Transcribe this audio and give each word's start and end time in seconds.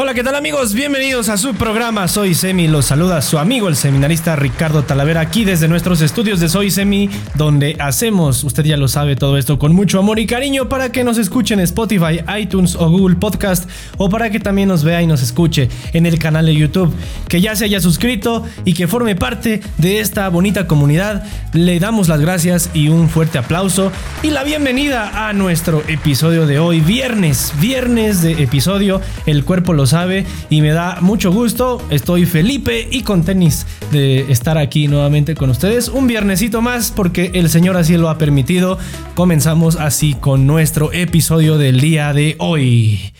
Hola, 0.00 0.14
¿qué 0.14 0.22
tal 0.22 0.36
amigos? 0.36 0.74
Bienvenidos 0.74 1.28
a 1.28 1.36
su 1.36 1.54
programa 1.54 2.06
Soy 2.06 2.32
Semi. 2.32 2.68
Los 2.68 2.84
saluda 2.84 3.20
su 3.20 3.36
amigo 3.36 3.66
el 3.66 3.74
seminarista 3.74 4.36
Ricardo 4.36 4.84
Talavera 4.84 5.20
aquí 5.20 5.44
desde 5.44 5.66
nuestros 5.66 6.02
estudios 6.02 6.38
de 6.38 6.48
Soy 6.48 6.70
Semi, 6.70 7.10
donde 7.34 7.74
hacemos, 7.80 8.44
usted 8.44 8.64
ya 8.64 8.76
lo 8.76 8.86
sabe, 8.86 9.16
todo 9.16 9.36
esto 9.36 9.58
con 9.58 9.74
mucho 9.74 9.98
amor 9.98 10.20
y 10.20 10.26
cariño 10.26 10.68
para 10.68 10.92
que 10.92 11.02
nos 11.02 11.18
escuchen 11.18 11.58
en 11.58 11.64
Spotify, 11.64 12.20
iTunes 12.38 12.76
o 12.76 12.88
Google 12.88 13.16
Podcast 13.16 13.68
o 13.96 14.08
para 14.08 14.30
que 14.30 14.38
también 14.38 14.68
nos 14.68 14.84
vea 14.84 15.02
y 15.02 15.08
nos 15.08 15.20
escuche 15.20 15.68
en 15.92 16.06
el 16.06 16.20
canal 16.20 16.46
de 16.46 16.54
YouTube. 16.54 16.94
Que 17.26 17.40
ya 17.40 17.56
se 17.56 17.64
haya 17.64 17.80
suscrito 17.80 18.44
y 18.64 18.74
que 18.74 18.86
forme 18.86 19.16
parte 19.16 19.62
de 19.78 19.98
esta 19.98 20.28
bonita 20.28 20.68
comunidad. 20.68 21.24
Le 21.52 21.80
damos 21.80 22.06
las 22.06 22.20
gracias 22.20 22.70
y 22.72 22.86
un 22.86 23.08
fuerte 23.08 23.38
aplauso 23.38 23.90
y 24.22 24.30
la 24.30 24.44
bienvenida 24.44 25.26
a 25.28 25.32
nuestro 25.32 25.82
episodio 25.88 26.46
de 26.46 26.60
hoy, 26.60 26.78
viernes, 26.80 27.52
viernes 27.60 28.22
de 28.22 28.40
episodio. 28.44 29.00
El 29.26 29.44
cuerpo 29.44 29.72
lo 29.72 29.87
sabe 29.88 30.24
y 30.50 30.60
me 30.60 30.70
da 30.70 30.98
mucho 31.00 31.32
gusto. 31.32 31.82
Estoy 31.90 32.26
Felipe 32.26 32.86
y 32.90 33.02
con 33.02 33.24
tenis 33.24 33.66
de 33.90 34.30
estar 34.30 34.58
aquí 34.58 34.86
nuevamente 34.86 35.34
con 35.34 35.50
ustedes. 35.50 35.88
Un 35.88 36.06
viernesito 36.06 36.62
más 36.62 36.92
porque 36.92 37.32
el 37.34 37.50
Señor 37.50 37.76
así 37.76 37.96
lo 37.96 38.08
ha 38.10 38.18
permitido. 38.18 38.78
Comenzamos 39.14 39.76
así 39.76 40.14
con 40.14 40.46
nuestro 40.46 40.92
episodio 40.92 41.58
del 41.58 41.80
día 41.80 42.12
de 42.12 42.36
hoy. 42.38 43.12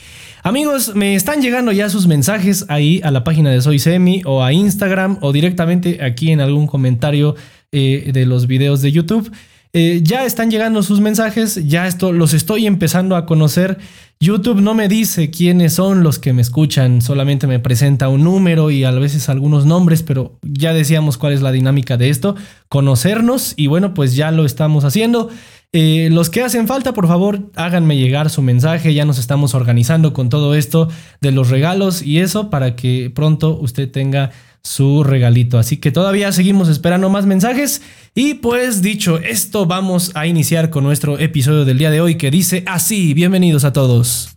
Amigos, 0.43 0.95
me 0.95 1.15
están 1.15 1.43
llegando 1.43 1.73
ya 1.73 1.89
sus 1.89 2.07
mensajes 2.07 2.65
ahí 2.69 3.01
a 3.03 3.11
la 3.11 3.25
página 3.25 3.51
de 3.51 3.61
Soy 3.61 3.79
Semi 3.79 4.23
o 4.25 4.45
a 4.45 4.53
Instagram 4.53 5.19
o 5.21 5.33
directamente 5.33 6.03
aquí 6.03 6.31
en 6.31 6.41
algún 6.41 6.67
comentario 6.67 7.35
eh, 7.73 8.11
de 8.13 8.25
los 8.25 8.47
videos 8.47 8.81
de 8.81 8.93
YouTube. 8.93 9.31
Eh, 9.75 10.01
ya 10.03 10.25
están 10.25 10.51
llegando 10.51 10.83
sus 10.83 11.01
mensajes, 11.01 11.67
ya 11.67 11.87
esto 11.87 12.13
los 12.13 12.33
estoy 12.33 12.67
empezando 12.67 13.17
a 13.17 13.27
conocer. 13.27 13.79
YouTube 14.21 14.61
no 14.61 14.75
me 14.75 14.89
dice 14.89 15.31
quiénes 15.31 15.75
son 15.75 16.03
los 16.03 16.19
que 16.19 16.33
me 16.33 16.43
escuchan, 16.43 17.03
solamente 17.03 17.47
me 17.47 17.61
presenta 17.61 18.09
un 18.09 18.25
número 18.25 18.73
y 18.73 18.83
a 18.83 18.91
veces 18.91 19.29
algunos 19.29 19.65
nombres, 19.65 20.03
pero 20.03 20.39
ya 20.43 20.73
decíamos 20.73 21.17
cuál 21.19 21.35
es 21.35 21.41
la 21.41 21.53
dinámica 21.53 21.97
de 21.97 22.11
esto, 22.11 22.35
conocernos 22.69 23.55
y 23.57 23.69
bueno, 23.69 23.95
pues 23.95 24.17
ya 24.17 24.33
lo 24.33 24.45
estamos 24.45 24.85
haciendo. 24.85 25.31
Eh, 25.73 26.09
los 26.11 26.31
que 26.31 26.43
hacen 26.43 26.67
falta, 26.67 26.95
por 26.95 27.07
favor, 27.07 27.51
háganme 27.55 27.97
llegar 27.97 28.29
su 28.29 28.43
mensaje, 28.43 28.93
ya 28.93 29.05
nos 29.05 29.19
estamos 29.19 29.55
organizando 29.55 30.13
con 30.13 30.31
todo 30.31 30.57
esto 30.57 30.89
de 31.21 31.31
los 31.31 31.51
regalos 31.51 32.03
y 32.03 32.19
eso 32.19 32.51
para 32.51 32.75
que 32.75 33.13
pronto 33.15 33.57
usted 33.57 33.89
tenga 33.89 34.31
su 34.69 35.03
regalito. 35.03 35.59
Así 35.59 35.79
que 35.79 35.91
todavía 35.91 36.31
seguimos 36.31 36.69
esperando 36.69 37.09
más 37.09 37.25
mensajes. 37.25 37.81
Y 38.15 38.35
pues 38.35 38.83
dicho 38.83 39.19
esto, 39.19 39.67
vamos 39.67 40.13
a 40.15 40.27
iniciar 40.27 40.69
con 40.69 40.85
nuestro 40.85 41.19
episodio 41.19 41.65
del 41.65 41.79
día 41.79 41.91
de 41.91 42.01
hoy 42.01 42.17
que 42.17 42.31
dice 42.31 42.65
así, 42.67 43.15
bienvenidos 43.15 43.65
a 43.65 43.73
todos. 43.73 44.35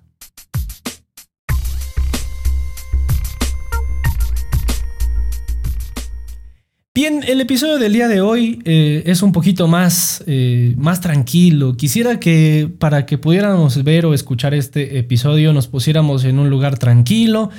Bien, 6.94 7.23
el 7.28 7.42
episodio 7.42 7.78
del 7.78 7.94
día 7.94 8.08
de 8.08 8.22
hoy 8.22 8.62
eh, 8.64 9.04
es 9.06 9.23
un 9.23 9.32
poquito 9.32 9.68
más, 9.68 10.23
eh, 10.28 10.76
más 10.78 11.02
tranquilo. 11.02 11.76
Quisiera 11.76 12.20
que 12.20 12.70
para 12.80 13.06
que 13.06 13.18
pudiéramos 13.18 13.84
ver 13.84 14.06
o 14.06 14.14
escuchar 14.14 14.54
este 14.54 14.98
episodio 14.98 15.52
nos 15.52 15.68
pusiéramos 15.68 16.26
en 16.26 16.38
un 16.38 16.50
lugar 16.50 16.78
tranquilo, 16.78 17.50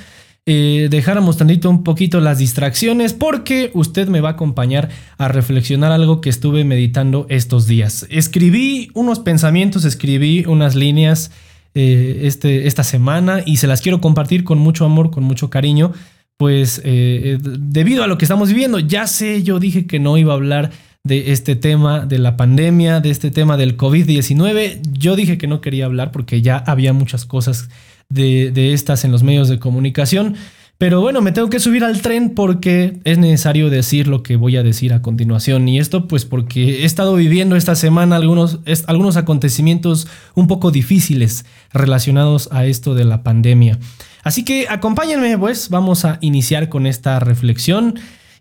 eh, 0.45 0.87
dejáramos 0.89 1.37
tantito 1.37 1.69
un 1.69 1.83
poquito 1.83 2.19
las 2.19 2.37
distracciones 2.37 3.13
porque 3.13 3.71
usted 3.73 4.09
me 4.09 4.19
va 4.19 4.29
a 4.29 4.31
acompañar 4.33 4.89
a 5.17 5.29
reflexionar 5.29 5.93
algo 5.93 6.19
que 6.19 6.29
estuve 6.29 6.65
meditando 6.65 7.25
estos 7.29 7.65
días. 7.65 8.05
Escribí 8.09 8.89
unos 8.93 9.19
pensamientos, 9.19 9.85
escribí 9.85 10.45
unas 10.45 10.75
líneas 10.75 11.31
eh, 11.75 12.21
este, 12.23 12.67
esta 12.67 12.83
semana 12.83 13.41
y 13.45 13.57
se 13.57 13.67
las 13.67 13.81
quiero 13.81 14.01
compartir 14.01 14.43
con 14.43 14.59
mucho 14.59 14.83
amor, 14.83 15.11
con 15.11 15.23
mucho 15.23 15.49
cariño, 15.49 15.93
pues 16.37 16.81
eh, 16.83 17.37
debido 17.41 18.03
a 18.03 18.07
lo 18.07 18.17
que 18.17 18.25
estamos 18.25 18.49
viviendo, 18.49 18.79
ya 18.79 19.07
sé, 19.07 19.43
yo 19.43 19.59
dije 19.59 19.87
que 19.87 19.99
no 19.99 20.17
iba 20.17 20.33
a 20.33 20.35
hablar 20.35 20.71
de 21.05 21.31
este 21.31 21.55
tema 21.55 22.05
de 22.05 22.19
la 22.19 22.35
pandemia, 22.35 22.99
de 22.99 23.11
este 23.11 23.31
tema 23.31 23.55
del 23.55 23.77
COVID-19, 23.77 24.81
yo 24.91 25.15
dije 25.15 25.37
que 25.37 25.47
no 25.47 25.61
quería 25.61 25.85
hablar 25.85 26.11
porque 26.11 26.41
ya 26.41 26.57
había 26.57 26.91
muchas 26.91 27.25
cosas 27.25 27.69
de, 28.09 28.73
estas 28.73 29.05
en 29.05 29.11
los 29.11 29.23
medios 29.23 29.49
de 29.49 29.59
comunicación. 29.59 30.35
Pero 30.77 31.01
bueno, 31.01 31.21
me 31.21 31.31
tengo 31.31 31.49
que 31.49 31.59
subir 31.59 31.83
al 31.83 32.01
tren 32.01 32.31
porque 32.31 32.99
es 33.03 33.17
necesario 33.17 33.69
decir 33.69 34.07
lo 34.07 34.23
que 34.23 34.35
voy 34.35 34.57
a 34.57 34.63
decir 34.63 34.93
a 34.93 35.01
continuación. 35.01 35.67
Y 35.69 35.79
esto 35.79 36.07
pues 36.07 36.25
porque 36.25 36.81
he 36.81 36.85
estado 36.85 37.15
viviendo 37.15 37.55
esta 37.55 37.75
semana 37.75 38.15
algunos, 38.15 38.59
algunos 38.87 39.15
acontecimientos 39.15 40.07
un 40.35 40.47
poco 40.47 40.71
difíciles 40.71 41.45
relacionados 41.71 42.49
a 42.51 42.65
esto 42.65 42.95
de 42.95 43.05
la 43.05 43.23
pandemia. 43.23 43.79
Así 44.23 44.43
que 44.43 44.67
acompáñenme 44.69 45.37
pues, 45.37 45.69
vamos 45.69 46.05
a 46.05 46.17
iniciar 46.21 46.69
con 46.69 46.87
esta 46.87 47.19
reflexión. 47.19 47.95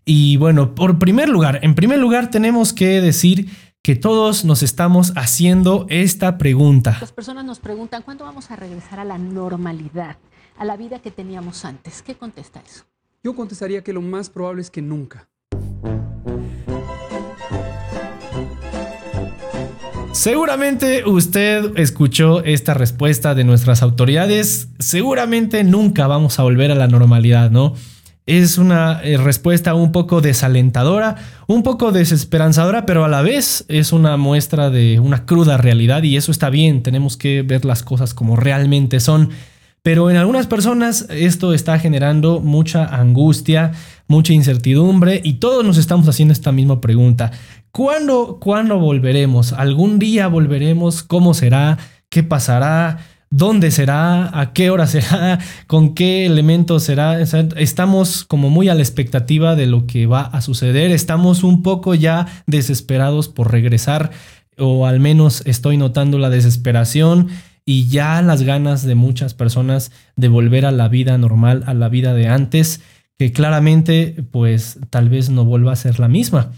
Y 0.04 0.36
bueno, 0.36 0.74
por 0.74 0.98
primer 0.98 1.28
lugar, 1.28 1.60
en 1.62 1.74
primer 1.74 1.98
lugar 1.98 2.30
tenemos 2.30 2.72
que 2.72 3.00
decir 3.00 3.48
que 3.82 3.96
todos 3.96 4.44
nos 4.44 4.62
estamos 4.62 5.12
haciendo 5.16 5.86
esta 5.88 6.38
pregunta. 6.38 6.98
Las 7.00 7.10
personas 7.10 7.44
nos 7.44 7.58
preguntan, 7.58 8.02
¿cuándo 8.02 8.24
vamos 8.24 8.52
a 8.52 8.56
regresar 8.56 9.00
a 9.00 9.04
la 9.04 9.18
normalidad, 9.18 10.18
a 10.56 10.64
la 10.64 10.76
vida 10.76 11.00
que 11.00 11.10
teníamos 11.10 11.64
antes? 11.64 12.00
¿Qué 12.02 12.14
contesta 12.14 12.62
eso? 12.64 12.84
Yo 13.24 13.34
contestaría 13.34 13.82
que 13.82 13.92
lo 13.92 14.00
más 14.00 14.30
probable 14.30 14.62
es 14.62 14.70
que 14.70 14.82
nunca. 14.82 15.28
Seguramente 20.12 21.02
usted 21.04 21.76
escuchó 21.76 22.44
esta 22.44 22.74
respuesta 22.74 23.34
de 23.34 23.42
nuestras 23.42 23.82
autoridades. 23.82 24.68
Seguramente 24.78 25.64
nunca 25.64 26.06
vamos 26.06 26.38
a 26.38 26.44
volver 26.44 26.70
a 26.70 26.76
la 26.76 26.86
normalidad, 26.86 27.50
¿no? 27.50 27.74
Es 28.24 28.56
una 28.56 29.00
eh, 29.02 29.16
respuesta 29.16 29.74
un 29.74 29.90
poco 29.90 30.20
desalentadora, 30.20 31.16
un 31.48 31.64
poco 31.64 31.90
desesperanzadora, 31.90 32.86
pero 32.86 33.04
a 33.04 33.08
la 33.08 33.20
vez 33.20 33.64
es 33.68 33.92
una 33.92 34.16
muestra 34.16 34.70
de 34.70 35.00
una 35.00 35.26
cruda 35.26 35.56
realidad 35.56 36.04
y 36.04 36.16
eso 36.16 36.30
está 36.30 36.48
bien, 36.48 36.84
tenemos 36.84 37.16
que 37.16 37.42
ver 37.42 37.64
las 37.64 37.82
cosas 37.82 38.14
como 38.14 38.36
realmente 38.36 39.00
son. 39.00 39.30
Pero 39.82 40.08
en 40.08 40.16
algunas 40.16 40.46
personas 40.46 41.08
esto 41.10 41.52
está 41.52 41.80
generando 41.80 42.38
mucha 42.38 42.84
angustia, 42.84 43.72
mucha 44.06 44.32
incertidumbre 44.32 45.20
y 45.24 45.34
todos 45.34 45.64
nos 45.64 45.76
estamos 45.76 46.08
haciendo 46.08 46.32
esta 46.32 46.52
misma 46.52 46.80
pregunta. 46.80 47.32
¿Cuándo, 47.72 48.38
¿Cuándo 48.40 48.78
volveremos? 48.78 49.52
¿Algún 49.52 49.98
día 49.98 50.28
volveremos? 50.28 51.02
¿Cómo 51.02 51.34
será? 51.34 51.78
¿Qué 52.08 52.22
pasará? 52.22 52.98
Dónde 53.32 53.70
será, 53.70 54.38
a 54.38 54.52
qué 54.52 54.70
hora 54.70 54.86
será, 54.86 55.40
con 55.66 55.94
qué 55.94 56.26
elementos 56.26 56.84
será. 56.84 57.20
Estamos 57.20 58.24
como 58.24 58.50
muy 58.50 58.68
a 58.68 58.74
la 58.74 58.82
expectativa 58.82 59.56
de 59.56 59.66
lo 59.66 59.86
que 59.86 60.06
va 60.06 60.20
a 60.20 60.40
suceder. 60.40 60.92
Estamos 60.92 61.42
un 61.42 61.62
poco 61.62 61.96
ya 61.96 62.26
desesperados 62.46 63.28
por 63.28 63.50
regresar, 63.50 64.12
o 64.56 64.86
al 64.86 65.00
menos 65.00 65.42
estoy 65.46 65.78
notando 65.78 66.18
la 66.18 66.30
desesperación 66.30 67.28
y 67.64 67.88
ya 67.88 68.20
las 68.22 68.42
ganas 68.42 68.84
de 68.84 68.94
muchas 68.94 69.34
personas 69.34 69.92
de 70.14 70.28
volver 70.28 70.66
a 70.66 70.72
la 70.72 70.88
vida 70.88 71.16
normal, 71.16 71.64
a 71.66 71.74
la 71.74 71.88
vida 71.88 72.12
de 72.12 72.28
antes, 72.28 72.82
que 73.18 73.32
claramente 73.32 74.24
pues 74.30 74.78
tal 74.90 75.08
vez 75.08 75.30
no 75.30 75.44
vuelva 75.44 75.72
a 75.72 75.76
ser 75.76 75.98
la 75.98 76.08
misma. 76.08 76.52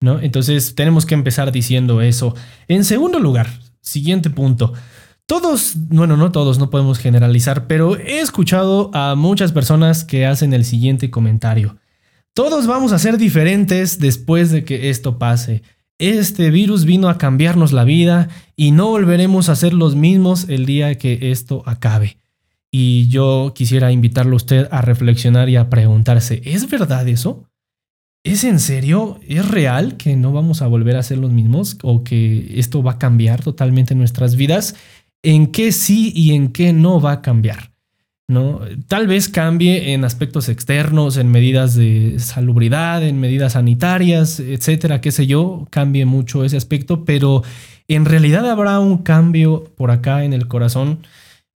¿no? 0.00 0.20
Entonces 0.20 0.74
tenemos 0.74 1.06
que 1.06 1.14
empezar 1.14 1.50
diciendo 1.50 2.02
eso. 2.02 2.36
En 2.68 2.84
segundo 2.84 3.18
lugar, 3.18 3.48
siguiente 3.80 4.30
punto. 4.30 4.72
Todos, 5.30 5.74
bueno, 5.76 6.16
no 6.16 6.32
todos, 6.32 6.58
no 6.58 6.70
podemos 6.70 6.98
generalizar, 6.98 7.68
pero 7.68 7.96
he 7.96 8.18
escuchado 8.18 8.90
a 8.92 9.14
muchas 9.14 9.52
personas 9.52 10.02
que 10.02 10.26
hacen 10.26 10.52
el 10.52 10.64
siguiente 10.64 11.08
comentario. 11.08 11.76
Todos 12.34 12.66
vamos 12.66 12.90
a 12.90 12.98
ser 12.98 13.16
diferentes 13.16 14.00
después 14.00 14.50
de 14.50 14.64
que 14.64 14.90
esto 14.90 15.20
pase. 15.20 15.62
Este 16.00 16.50
virus 16.50 16.84
vino 16.84 17.08
a 17.08 17.16
cambiarnos 17.16 17.70
la 17.70 17.84
vida 17.84 18.28
y 18.56 18.72
no 18.72 18.88
volveremos 18.88 19.48
a 19.48 19.54
ser 19.54 19.72
los 19.72 19.94
mismos 19.94 20.48
el 20.48 20.66
día 20.66 20.98
que 20.98 21.30
esto 21.30 21.62
acabe. 21.64 22.18
Y 22.72 23.06
yo 23.06 23.52
quisiera 23.54 23.92
invitarlo 23.92 24.32
a 24.32 24.36
usted 24.38 24.66
a 24.72 24.82
reflexionar 24.82 25.48
y 25.48 25.54
a 25.54 25.70
preguntarse, 25.70 26.42
¿es 26.44 26.68
verdad 26.68 27.06
eso? 27.06 27.44
¿Es 28.22 28.44
en 28.44 28.60
serio? 28.60 29.18
¿Es 29.26 29.48
real 29.48 29.96
que 29.96 30.14
no 30.14 30.30
vamos 30.30 30.60
a 30.60 30.66
volver 30.66 30.96
a 30.96 31.02
ser 31.02 31.16
los 31.16 31.30
mismos 31.30 31.78
o 31.82 32.04
que 32.04 32.58
esto 32.58 32.82
va 32.82 32.92
a 32.92 32.98
cambiar 32.98 33.42
totalmente 33.42 33.94
nuestras 33.94 34.36
vidas? 34.36 34.74
En 35.22 35.48
qué 35.48 35.72
sí 35.72 36.12
y 36.14 36.32
en 36.32 36.52
qué 36.52 36.72
no 36.72 37.00
va 37.00 37.12
a 37.12 37.22
cambiar. 37.22 37.70
¿no? 38.28 38.60
Tal 38.86 39.08
vez 39.08 39.28
cambie 39.28 39.92
en 39.92 40.04
aspectos 40.04 40.48
externos, 40.48 41.16
en 41.16 41.30
medidas 41.30 41.74
de 41.74 42.14
salubridad, 42.18 43.02
en 43.02 43.18
medidas 43.18 43.54
sanitarias, 43.54 44.38
etcétera, 44.38 45.00
qué 45.00 45.10
sé 45.10 45.26
yo, 45.26 45.66
cambie 45.70 46.04
mucho 46.04 46.44
ese 46.44 46.56
aspecto, 46.56 47.04
pero 47.04 47.42
en 47.88 48.04
realidad 48.04 48.48
habrá 48.48 48.78
un 48.78 48.98
cambio 48.98 49.64
por 49.76 49.90
acá 49.90 50.24
en 50.24 50.32
el 50.32 50.46
corazón 50.46 51.00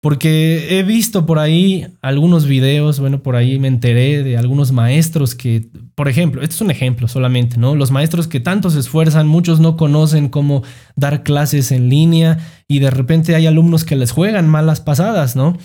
porque 0.03 0.77
he 0.77 0.83
visto 0.83 1.25
por 1.25 1.39
ahí 1.39 1.87
algunos 2.01 2.45
videos, 2.45 2.99
bueno, 2.99 3.23
por 3.23 3.37
ahí 3.37 3.57
me 3.57 3.69
enteré 3.69 4.21
de 4.21 4.37
algunos 4.37 4.73
maestros 4.73 5.33
que, 5.33 5.69
por 5.95 6.07
ejemplo, 6.07 6.41
este 6.41 6.55
es 6.55 6.61
un 6.61 6.71
ejemplo 6.71 7.07
solamente, 7.07 7.57
¿no? 7.57 7.75
Los 7.75 7.91
maestros 7.91 8.27
que 8.27 8.39
tanto 8.39 8.69
se 8.69 8.79
esfuerzan, 8.79 9.27
muchos 9.27 9.59
no 9.59 9.77
conocen 9.77 10.29
cómo 10.29 10.63
dar 10.95 11.23
clases 11.23 11.71
en 11.71 11.89
línea 11.89 12.39
y 12.67 12.79
de 12.79 12.89
repente 12.89 13.35
hay 13.35 13.47
alumnos 13.47 13.83
que 13.83 13.95
les 13.95 14.11
juegan 14.11 14.47
malas 14.47 14.81
pasadas, 14.81 15.35
¿no? 15.35 15.57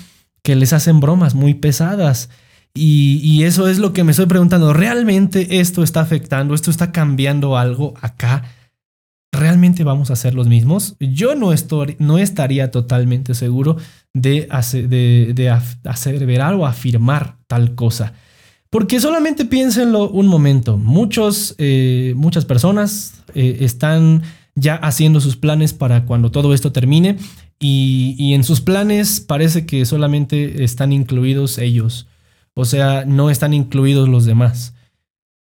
que 0.43 0.57
les 0.57 0.73
hacen 0.73 1.01
bromas 1.01 1.35
muy 1.35 1.53
pesadas. 1.53 2.31
Y, 2.75 3.43
eso 3.43 3.69
es 3.69 3.79
lo 3.79 3.93
que 3.93 4.05
me 4.05 4.13
estoy 4.13 4.27
preguntando. 4.27 4.73
¿Realmente 4.73 5.59
esto 5.61 5.83
está 5.83 6.01
afectando? 6.01 6.55
¿Esto 6.55 6.71
está 6.71 6.93
cambiando 6.93 7.59
algo 7.59 7.95
acá? 8.01 8.45
¿Realmente 9.33 9.85
vamos 9.85 10.11
a 10.11 10.17
ser 10.17 10.35
los 10.35 10.47
mismos? 10.47 10.97
Yo 11.01 11.35
no, 11.35 11.53
estoy, 11.53 11.97
no 11.99 12.19
estaría 12.19 12.71
totalmente 12.71 13.35
seguro 13.35 13.77
de, 14.15 14.47
hacer, 14.51 14.89
de, 14.89 15.33
de 15.35 15.51
aseverar 15.85 16.55
o 16.55 16.67
afirmar 16.67 17.37
tal 17.47 17.75
cosa. 17.75 18.15
Porque 18.71 19.01
solamente 19.01 19.45
piénsenlo 19.45 20.11
un 20.11 20.27
momento. 20.27 20.77
Muchos, 20.77 21.55
eh, 21.59 22.13
muchas 22.17 22.45
personas 22.45 23.23
eh, 23.35 23.59
están 23.61 24.23
ya 24.55 24.75
haciendo 24.75 25.21
sus 25.21 25.37
planes 25.37 25.73
para 25.73 26.05
cuando 26.05 26.31
todo 26.31 26.53
esto 26.53 26.73
termine 26.73 27.17
y, 27.61 28.35
en 28.35 28.45
sus 28.45 28.61
planes 28.61 29.21
parece 29.21 29.67
que 29.67 29.85
solamente 29.85 30.65
están 30.65 30.93
incluidos 30.93 31.59
ellos. 31.59 32.07
O 32.55 32.65
sea, 32.65 33.05
no 33.07 33.31
están 33.31 33.55
incluidos 33.55 34.09
los 34.09 34.27
demás. 34.27 34.75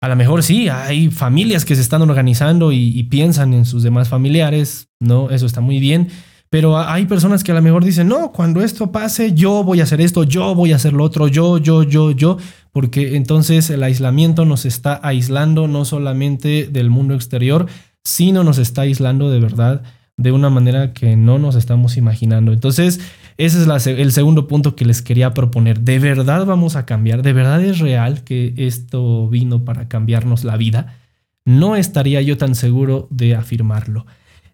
A 0.02 0.10
lo 0.10 0.16
mejor 0.16 0.44
sí, 0.44 0.70
hay 0.70 1.10
familias 1.10 1.66
que 1.66 1.76
se 1.76 1.82
están 1.82 2.02
organizando 2.04 2.72
y, 2.72 2.98
y 2.98 3.04
piensan 3.04 3.54
en 3.54 3.66
sus 3.66 3.84
demás 3.84 4.08
familiares, 4.10 4.90
¿no? 5.00 5.30
Eso 5.32 5.46
está 5.46 5.62
muy 5.62 5.80
bien. 5.80 6.10
Pero 6.50 6.78
hay 6.78 7.06
personas 7.06 7.44
que 7.44 7.52
a 7.52 7.56
lo 7.56 7.62
mejor 7.62 7.84
dicen, 7.84 8.08
no, 8.08 8.32
cuando 8.32 8.62
esto 8.62 8.92
pase, 8.92 9.34
yo 9.34 9.64
voy 9.64 9.82
a 9.82 9.84
hacer 9.84 10.00
esto, 10.00 10.24
yo 10.24 10.56
voy 10.56 10.72
a 10.72 10.78
hacer 10.78 10.94
lo 10.94 11.04
otro, 11.04 11.28
yo, 11.28 11.58
yo, 11.58 11.84
yo, 11.84 12.12
yo, 12.12 12.38
porque 12.76 13.16
entonces 13.16 13.70
el 13.70 13.84
aislamiento 13.84 14.44
nos 14.44 14.66
está 14.66 15.00
aislando 15.02 15.70
no 15.70 15.86
solamente 15.86 16.68
del 16.70 16.90
mundo 16.90 17.14
exterior, 17.14 17.68
sino 18.04 18.44
nos 18.44 18.58
está 18.58 18.82
aislando 18.82 19.32
de 19.32 19.40
verdad 19.40 19.84
de 20.18 20.34
una 20.34 20.50
manera 20.50 20.92
que 20.92 21.16
no 21.16 21.40
nos 21.40 21.56
estamos 21.56 21.96
imaginando. 21.96 22.52
Entonces, 22.52 23.00
ese 23.38 23.64
es 23.64 23.88
el 23.88 24.12
segundo 24.12 24.50
punto 24.50 24.76
que 24.76 24.84
les 24.84 25.02
quería 25.02 25.34
proponer. 25.34 25.80
¿De 25.80 26.00
verdad 26.00 26.46
vamos 26.46 26.76
a 26.76 26.86
cambiar? 26.86 27.22
¿De 27.22 27.32
verdad 27.32 27.64
es 27.64 27.80
real 27.80 28.26
que 28.26 28.54
esto 28.58 29.30
vino 29.30 29.64
para 29.64 29.88
cambiarnos 29.88 30.44
la 30.44 30.58
vida? 30.58 30.98
No 31.46 31.78
estaría 31.78 32.22
yo 32.22 32.36
tan 32.38 32.56
seguro 32.56 33.08
de 33.10 33.36
afirmarlo. 33.36 34.06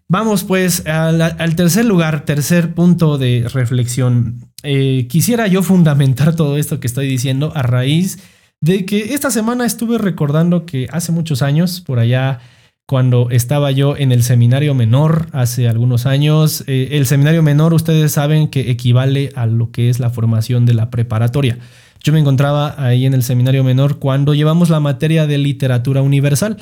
Vamos 0.06 0.44
pues 0.44 0.86
al, 0.86 1.56
tercer 1.56 1.86
lugar, 1.86 2.24
tercer 2.24 2.72
punto 2.72 3.18
de 3.18 3.48
reflexión. 3.52 4.51
Eh, 4.62 5.06
quisiera 5.08 5.46
yo 5.46 5.62
fundamentar 5.62 6.36
todo 6.36 6.56
esto 6.56 6.80
que 6.80 6.86
estoy 6.86 7.06
diciendo 7.06 7.52
a 7.54 7.62
raíz 7.62 8.18
de 8.60 8.86
que 8.86 9.14
esta 9.14 9.30
semana 9.30 9.66
estuve 9.66 9.98
recordando 9.98 10.66
que 10.66 10.88
hace 10.92 11.10
muchos 11.10 11.42
años, 11.42 11.80
por 11.80 11.98
allá 11.98 12.38
cuando 12.86 13.30
estaba 13.30 13.70
yo 13.70 13.96
en 13.96 14.12
el 14.12 14.22
seminario 14.22 14.74
menor, 14.74 15.26
hace 15.32 15.68
algunos 15.68 16.06
años, 16.06 16.62
eh, 16.66 16.90
el 16.92 17.06
seminario 17.06 17.42
menor 17.42 17.74
ustedes 17.74 18.12
saben 18.12 18.48
que 18.48 18.70
equivale 18.70 19.32
a 19.34 19.46
lo 19.46 19.70
que 19.70 19.88
es 19.88 19.98
la 19.98 20.10
formación 20.10 20.66
de 20.66 20.74
la 20.74 20.90
preparatoria. 20.90 21.58
Yo 22.04 22.12
me 22.12 22.18
encontraba 22.18 22.74
ahí 22.84 23.06
en 23.06 23.14
el 23.14 23.22
seminario 23.22 23.64
menor 23.64 23.98
cuando 23.98 24.34
llevamos 24.34 24.70
la 24.70 24.80
materia 24.80 25.26
de 25.26 25.38
literatura 25.38 26.02
universal 26.02 26.58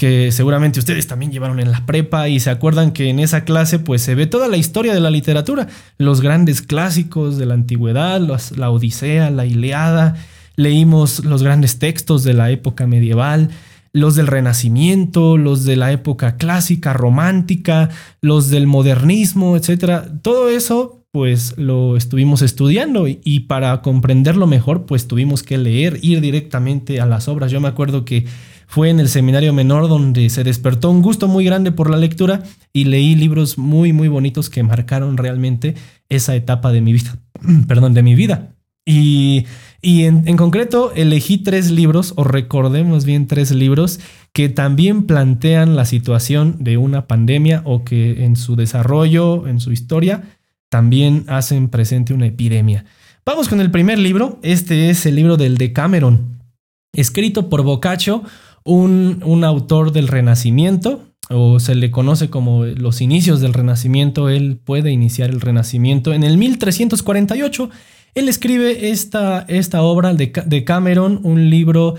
que 0.00 0.32
seguramente 0.32 0.78
ustedes 0.78 1.06
también 1.06 1.30
llevaron 1.30 1.60
en 1.60 1.70
la 1.70 1.84
prepa 1.84 2.26
y 2.30 2.40
se 2.40 2.48
acuerdan 2.48 2.92
que 2.92 3.10
en 3.10 3.18
esa 3.18 3.44
clase 3.44 3.78
pues 3.78 4.00
se 4.00 4.14
ve 4.14 4.26
toda 4.26 4.48
la 4.48 4.56
historia 4.56 4.94
de 4.94 5.00
la 5.00 5.10
literatura, 5.10 5.68
los 5.98 6.22
grandes 6.22 6.62
clásicos 6.62 7.36
de 7.36 7.44
la 7.44 7.52
antigüedad, 7.52 8.18
la 8.56 8.70
Odisea, 8.70 9.30
la 9.30 9.44
Ileada, 9.44 10.16
leímos 10.56 11.22
los 11.26 11.42
grandes 11.42 11.78
textos 11.78 12.24
de 12.24 12.32
la 12.32 12.50
época 12.50 12.86
medieval, 12.86 13.50
los 13.92 14.14
del 14.14 14.26
Renacimiento, 14.26 15.36
los 15.36 15.64
de 15.64 15.76
la 15.76 15.92
época 15.92 16.38
clásica, 16.38 16.94
romántica, 16.94 17.90
los 18.22 18.48
del 18.48 18.66
modernismo, 18.66 19.54
etc. 19.54 20.04
Todo 20.22 20.48
eso 20.48 21.04
pues 21.12 21.58
lo 21.58 21.98
estuvimos 21.98 22.40
estudiando 22.40 23.06
y, 23.06 23.20
y 23.22 23.40
para 23.40 23.82
comprenderlo 23.82 24.46
mejor 24.46 24.86
pues 24.86 25.06
tuvimos 25.06 25.42
que 25.42 25.58
leer, 25.58 25.98
ir 26.00 26.22
directamente 26.22 27.02
a 27.02 27.04
las 27.04 27.28
obras. 27.28 27.52
Yo 27.52 27.60
me 27.60 27.68
acuerdo 27.68 28.06
que 28.06 28.24
fue 28.70 28.88
en 28.88 29.00
el 29.00 29.08
seminario 29.08 29.52
menor 29.52 29.88
donde 29.88 30.30
se 30.30 30.44
despertó 30.44 30.92
un 30.92 31.02
gusto 31.02 31.26
muy 31.26 31.44
grande 31.44 31.72
por 31.72 31.90
la 31.90 31.96
lectura 31.96 32.44
y 32.72 32.84
leí 32.84 33.16
libros 33.16 33.58
muy, 33.58 33.92
muy 33.92 34.06
bonitos 34.06 34.48
que 34.48 34.62
marcaron 34.62 35.16
realmente 35.16 35.74
esa 36.08 36.36
etapa 36.36 36.70
de 36.70 36.80
mi 36.80 36.92
vida. 36.92 37.18
Perdón, 37.66 37.94
de 37.94 38.04
mi 38.04 38.14
vida. 38.14 38.54
Y, 38.86 39.44
en, 39.82 40.22
en, 40.28 40.36
concreto 40.36 40.92
elegí 40.94 41.38
tres 41.38 41.72
libros, 41.72 42.12
o 42.14 42.22
recordemos 42.22 43.04
bien 43.04 43.26
tres 43.26 43.50
libros, 43.50 43.98
que 44.32 44.48
también 44.48 45.02
plantean 45.02 45.74
la 45.74 45.84
situación 45.84 46.54
de 46.60 46.76
una 46.76 47.08
pandemia 47.08 47.62
o 47.64 47.82
que 47.82 48.24
en 48.24 48.36
su 48.36 48.54
desarrollo, 48.54 49.48
en 49.48 49.58
su 49.58 49.72
historia, 49.72 50.22
también 50.68 51.24
hacen 51.26 51.70
presente 51.70 52.14
una 52.14 52.26
epidemia. 52.26 52.84
Vamos 53.26 53.48
con 53.48 53.60
el 53.60 53.72
primer 53.72 53.98
libro. 53.98 54.38
Este 54.42 54.90
es 54.90 55.06
el 55.06 55.16
libro 55.16 55.36
del 55.36 55.58
Decameron, 55.58 56.38
escrito 56.92 57.48
por 57.48 57.64
Boccaccio 57.64 58.22
un, 58.64 59.44
autor 59.44 59.92
del 59.92 60.08
Renacimiento, 60.08 61.04
o 61.28 61.60
se 61.60 61.74
le 61.74 61.90
conoce 61.90 62.28
como 62.28 62.64
los 62.64 63.00
inicios 63.00 63.40
del 63.40 63.54
Renacimiento, 63.54 64.28
él 64.28 64.58
puede 64.62 64.90
iniciar 64.90 65.30
el 65.30 65.40
Renacimiento. 65.40 66.12
En 66.12 66.24
el 66.24 66.38
1348, 66.38 67.70
él 68.14 68.28
escribe 68.28 68.90
esta, 68.90 69.44
esta 69.48 69.82
obra 69.82 70.14
de, 70.14 70.64
Cameron, 70.64 71.20
un 71.22 71.48
libro 71.48 71.94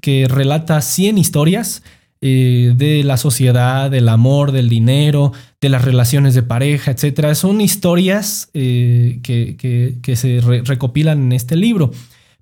que 0.00 0.26
relata 0.28 0.80
100 0.80 1.18
historias 1.18 1.82
eh, 2.20 2.72
de 2.76 3.04
la 3.04 3.16
sociedad, 3.16 3.90
del 3.90 4.08
amor, 4.08 4.52
del 4.52 4.68
dinero, 4.68 5.32
de 5.60 5.68
las 5.68 5.84
relaciones 5.84 6.34
de 6.34 6.42
pareja, 6.42 6.92
etc. 6.92 7.34
Son 7.34 7.60
historias 7.60 8.50
eh, 8.54 9.20
que, 9.22 10.16
se 10.16 10.40
recopilan 10.40 11.20
en 11.20 11.32
este 11.32 11.56
libro. 11.56 11.90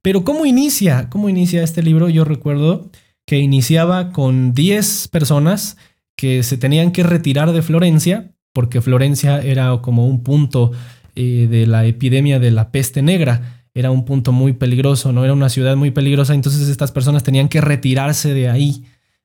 Pero 0.02 0.22
¿cómo 0.22 0.44
inicia? 0.44 1.08
¿Cómo 1.08 1.30
inicia 1.30 1.62
este 1.62 1.82
libro? 1.82 2.10
Yo 2.10 2.24
recuerdo 2.24 2.90
que 3.26 3.38
iniciaba 3.38 4.12
con 4.12 4.52
10 4.52 5.08
personas 5.08 5.76
que 6.16 6.42
se 6.42 6.56
tenían 6.56 6.92
que 6.92 7.02
retirar 7.02 7.52
de 7.52 7.62
Florencia, 7.62 8.32
porque 8.52 8.80
Florencia 8.80 9.40
era 9.40 9.76
como 9.82 10.06
un 10.06 10.22
punto 10.22 10.72
eh, 11.16 11.48
de 11.50 11.66
la 11.66 11.84
epidemia 11.86 12.38
de 12.38 12.50
la 12.50 12.70
peste 12.70 13.02
negra, 13.02 13.64
era 13.74 13.90
un 13.90 14.04
punto 14.04 14.30
muy 14.30 14.52
peligroso, 14.52 15.12
no 15.12 15.24
era 15.24 15.32
una 15.32 15.48
ciudad 15.48 15.76
muy 15.76 15.90
peligrosa, 15.90 16.34
entonces 16.34 16.68
estas 16.68 16.92
personas 16.92 17.24
tenían 17.24 17.48
que 17.48 17.60
retirarse 17.60 18.32
de 18.32 18.48
ahí 18.48 18.84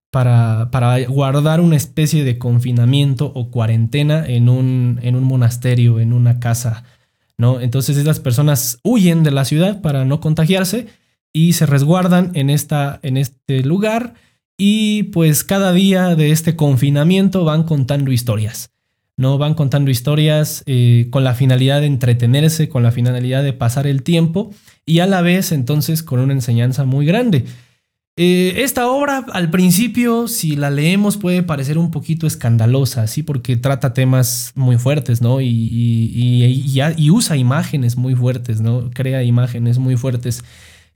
para, 0.10 0.70
para 0.72 1.00
guardar 1.06 1.62
una 1.62 1.76
especie 1.76 2.24
de 2.24 2.40
confinamiento 2.40 3.32
o 3.36 3.52
cuarentena 3.52 4.26
en 4.26 4.50
un, 4.50 5.00
en 5.04 5.16
un 5.16 5.24
monasterio, 5.24 6.00
en 6.00 6.14
una 6.14 6.40
casa, 6.40 6.84
¿no? 7.38 7.62
Entonces 7.62 7.96
estas 7.96 8.20
personas 8.20 8.80
huyen 8.84 9.22
de 9.24 9.32
la 9.32 9.46
ciudad 9.46 9.82
para 9.82 10.04
no 10.06 10.20
contagiarse 10.20 10.88
y 11.34 11.54
se 11.54 11.66
resguardan 11.66 12.32
en, 12.34 12.50
esta, 12.50 13.00
en 13.04 13.18
este 13.18 13.64
lugar 13.64 14.16
y 14.58 15.04
pues 15.04 15.44
cada 15.44 15.72
día 15.72 16.16
de 16.16 16.32
este 16.32 16.56
confinamiento 16.56 17.46
van 17.46 17.64
contando 17.64 18.12
historias. 18.12 18.72
¿no? 19.20 19.38
Van 19.38 19.54
contando 19.54 19.92
historias 19.92 20.64
eh, 20.66 21.08
con 21.12 21.26
la 21.26 21.36
finalidad 21.36 21.82
de 21.82 21.88
entretenerse, 21.88 22.70
con 22.70 22.84
la 22.84 22.92
finalidad 22.92 23.44
de 23.44 23.52
pasar 23.52 23.86
el 23.86 24.02
tiempo 24.02 24.52
y 24.86 25.00
a 25.00 25.08
la 25.08 25.22
vez 25.22 25.52
entonces 25.52 26.04
con 26.04 26.22
una 26.22 26.32
enseñanza 26.32 26.86
muy 26.86 27.06
grande. 27.06 27.44
Eh, 28.16 28.64
esta 28.64 28.88
obra 28.88 29.26
al 29.34 29.50
principio, 29.50 30.30
si 30.30 30.56
la 30.56 30.70
leemos, 30.70 31.18
puede 31.18 31.44
parecer 31.44 31.78
un 31.78 31.92
poquito 31.92 32.28
escandalosa, 32.28 33.08
¿sí? 33.08 33.24
Porque 33.24 33.56
trata 33.56 33.94
temas 33.94 34.52
muy 34.56 34.78
fuertes, 34.78 35.22
¿no? 35.22 35.42
Y, 35.42 35.48
y, 35.48 36.82
y 36.98 37.12
usa 37.12 37.38
imágenes 37.38 37.98
muy 37.98 38.16
fuertes, 38.16 38.62
¿no? 38.62 38.90
Crea 38.94 39.24
imágenes 39.24 39.80
muy 39.80 39.96
fuertes. 39.96 40.44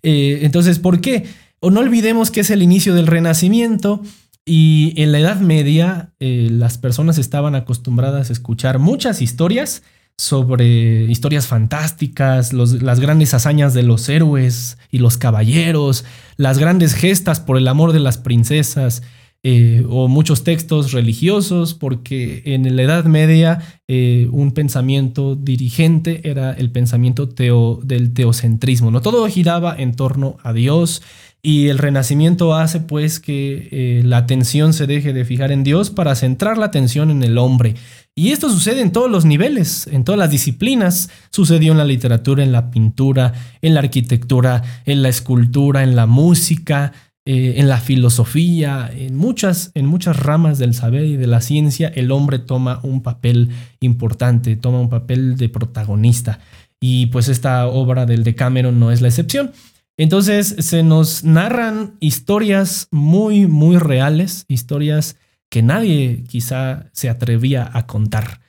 Eh, 0.03 0.39
entonces, 0.43 0.79
¿por 0.79 1.01
qué? 1.01 1.25
O 1.59 1.71
no 1.71 1.79
olvidemos 1.79 2.29
que 2.29 2.41
es 2.41 2.49
el 2.49 2.61
inicio 2.61 2.93
del 2.93 3.07
Renacimiento 3.07 4.01
y 4.45 4.93
en 4.97 5.13
la 5.13 5.19
Edad 5.19 5.39
Media 5.39 6.13
eh, 6.19 6.49
las 6.51 6.77
personas 6.77 7.17
estaban 7.17 7.55
acostumbradas 7.55 8.29
a 8.29 8.33
escuchar 8.33 8.79
muchas 8.79 9.21
historias 9.21 9.83
sobre 10.17 11.05
historias 11.05 11.47
fantásticas, 11.47 12.53
las 12.53 12.99
grandes 12.99 13.33
hazañas 13.33 13.73
de 13.73 13.83
los 13.83 14.07
héroes 14.09 14.77
y 14.91 14.99
los 14.99 15.17
caballeros, 15.17 16.05
las 16.37 16.59
grandes 16.59 16.93
gestas 16.93 17.39
por 17.39 17.57
el 17.57 17.67
amor 17.67 17.93
de 17.93 17.99
las 17.99 18.17
princesas, 18.17 19.01
eh, 19.45 19.83
o 19.89 20.07
muchos 20.07 20.45
textos 20.45 20.93
religiosos, 20.93 21.73
porque 21.73 22.41
en 22.45 22.75
la 22.75 22.81
Edad 22.81 23.03
Media 23.03 23.59
eh, 23.89 24.29
un 24.31 24.53
pensamiento 24.53 25.35
dirigente 25.35 26.21
era 26.29 26.53
el 26.53 26.71
pensamiento 26.71 27.27
teo, 27.27 27.81
del 27.83 28.13
teocentrismo, 28.13 28.89
¿no? 28.89 29.01
Todo 29.01 29.27
giraba 29.27 29.75
en 29.77 29.95
torno 29.95 30.37
a 30.43 30.53
Dios 30.53 31.01
y 31.41 31.67
el 31.67 31.77
renacimiento 31.77 32.55
hace 32.55 32.79
pues 32.79 33.19
que 33.19 33.67
eh, 33.69 34.01
la 34.05 34.15
atención 34.15 34.71
se 34.71 34.87
deje 34.87 35.11
de 35.11 35.25
fijar 35.25 35.51
en 35.51 35.65
Dios 35.65 35.89
para 35.89 36.15
centrar 36.15 36.57
la 36.57 36.67
atención 36.67 37.11
en 37.11 37.21
el 37.21 37.37
hombre. 37.37 37.75
Y 38.15 38.29
esto 38.29 38.49
sucede 38.49 38.79
en 38.79 38.93
todos 38.93 39.11
los 39.11 39.25
niveles, 39.25 39.87
en 39.87 40.05
todas 40.05 40.19
las 40.19 40.29
disciplinas. 40.29 41.09
Sucedió 41.31 41.73
en 41.73 41.79
la 41.79 41.83
literatura, 41.83 42.43
en 42.43 42.53
la 42.53 42.71
pintura, 42.71 43.33
en 43.61 43.73
la 43.73 43.81
arquitectura, 43.81 44.63
en 44.85 45.01
la 45.01 45.09
escultura, 45.09 45.83
en 45.83 45.97
la 45.97 46.05
música, 46.05 46.93
eh, 47.25 47.55
en 47.57 47.69
la 47.69 47.79
filosofía, 47.79 48.91
en 48.93 49.15
muchas, 49.15 49.71
en 49.75 49.85
muchas 49.85 50.17
ramas 50.17 50.57
del 50.57 50.73
saber 50.73 51.05
y 51.05 51.15
de 51.15 51.27
la 51.27 51.39
ciencia, 51.41 51.87
el 51.95 52.11
hombre 52.11 52.39
toma 52.39 52.81
un 52.83 53.01
papel 53.01 53.49
importante, 53.79 54.55
toma 54.55 54.81
un 54.81 54.89
papel 54.89 55.37
de 55.37 55.49
protagonista. 55.49 56.39
y 56.85 57.05
pues 57.07 57.29
esta 57.29 57.67
obra 57.67 58.05
del 58.05 58.25
Decameron 58.25 58.77
no 58.77 58.91
es 58.91 58.99
la 58.99 59.07
excepción. 59.07 59.51
Entonces 59.97 60.55
se 60.59 60.83
nos 60.83 61.23
narran 61.23 61.95
historias 61.99 62.87
muy, 62.91 63.47
muy 63.47 63.77
reales, 63.77 64.45
historias 64.49 65.17
que 65.49 65.61
nadie 65.61 66.23
quizá 66.27 66.89
se 66.93 67.09
atrevía 67.09 67.69
a 67.73 67.85
contar. 67.85 68.41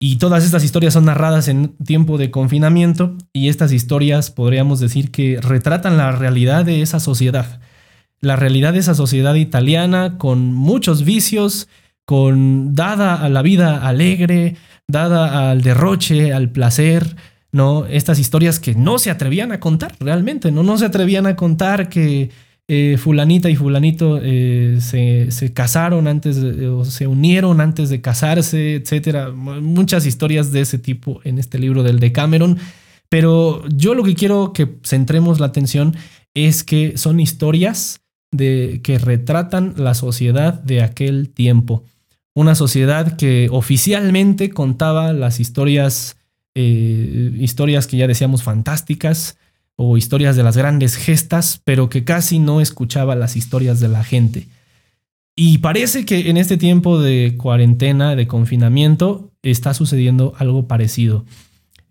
Y 0.00 0.16
todas 0.16 0.44
estas 0.44 0.64
historias 0.64 0.94
son 0.94 1.04
narradas 1.04 1.48
en 1.48 1.76
tiempo 1.84 2.18
de 2.18 2.30
confinamiento 2.30 3.16
y 3.32 3.48
estas 3.48 3.72
historias 3.72 4.30
podríamos 4.30 4.80
decir 4.80 5.10
que 5.10 5.38
retratan 5.40 5.96
la 5.96 6.12
realidad 6.12 6.64
de 6.64 6.82
esa 6.82 6.98
sociedad. 6.98 7.60
La 8.20 8.36
realidad 8.36 8.72
de 8.72 8.80
esa 8.80 8.94
sociedad 8.94 9.34
italiana 9.34 10.18
con 10.18 10.54
muchos 10.54 11.04
vicios, 11.04 11.68
con 12.04 12.74
dada 12.74 13.14
a 13.14 13.28
la 13.28 13.42
vida 13.42 13.86
alegre, 13.86 14.56
dada 14.88 15.50
al 15.50 15.62
derroche, 15.62 16.32
al 16.32 16.50
placer, 16.50 17.16
¿no? 17.52 17.86
Estas 17.86 18.18
historias 18.18 18.60
que 18.60 18.74
no 18.74 18.98
se 18.98 19.10
atrevían 19.10 19.52
a 19.52 19.60
contar 19.60 19.94
realmente, 20.00 20.50
¿no? 20.50 20.62
No 20.62 20.78
se 20.78 20.86
atrevían 20.86 21.26
a 21.26 21.36
contar 21.36 21.88
que 21.88 22.30
eh, 22.68 22.96
fulanita 22.98 23.48
y 23.48 23.54
fulanito 23.54 24.18
eh, 24.20 24.78
se, 24.80 25.52
casaron 25.52 26.08
antes 26.08 26.38
o 26.38 26.84
se 26.84 27.06
unieron 27.06 27.60
antes 27.60 27.90
de 27.90 28.00
casarse, 28.00 28.74
etcétera. 28.74 29.30
Muchas 29.30 30.06
historias 30.06 30.52
de 30.52 30.62
ese 30.62 30.78
tipo 30.78 31.20
en 31.24 31.38
este 31.38 31.58
libro 31.58 31.82
del 31.82 32.00
Decameron. 32.00 32.58
Pero 33.08 33.62
yo 33.68 33.94
lo 33.94 34.02
que 34.02 34.14
quiero 34.14 34.52
que 34.52 34.78
centremos 34.84 35.38
la 35.38 35.46
atención 35.46 35.96
es 36.34 36.64
que 36.64 36.98
son 36.98 37.20
historias 37.20 38.00
de, 38.36 38.80
que 38.82 38.98
retratan 38.98 39.74
la 39.76 39.94
sociedad 39.94 40.54
de 40.54 40.82
aquel 40.82 41.30
tiempo. 41.30 41.84
Una 42.34 42.54
sociedad 42.54 43.16
que 43.16 43.48
oficialmente 43.50 44.50
contaba 44.50 45.12
las 45.12 45.40
historias 45.40 46.16
eh, 46.58 47.32
historias 47.38 47.86
que 47.86 47.98
ya 47.98 48.06
decíamos 48.06 48.42
fantásticas 48.42 49.36
o 49.76 49.98
historias 49.98 50.36
de 50.36 50.42
las 50.42 50.56
grandes 50.56 50.96
gestas, 50.96 51.60
pero 51.64 51.90
que 51.90 52.02
casi 52.02 52.38
no 52.38 52.62
escuchaba 52.62 53.14
las 53.14 53.36
historias 53.36 53.78
de 53.78 53.88
la 53.88 54.02
gente. 54.02 54.48
Y 55.36 55.58
parece 55.58 56.06
que 56.06 56.30
en 56.30 56.38
este 56.38 56.56
tiempo 56.56 56.98
de 56.98 57.34
cuarentena, 57.36 58.16
de 58.16 58.26
confinamiento, 58.26 59.32
está 59.42 59.74
sucediendo 59.74 60.32
algo 60.38 60.66
parecido. 60.66 61.26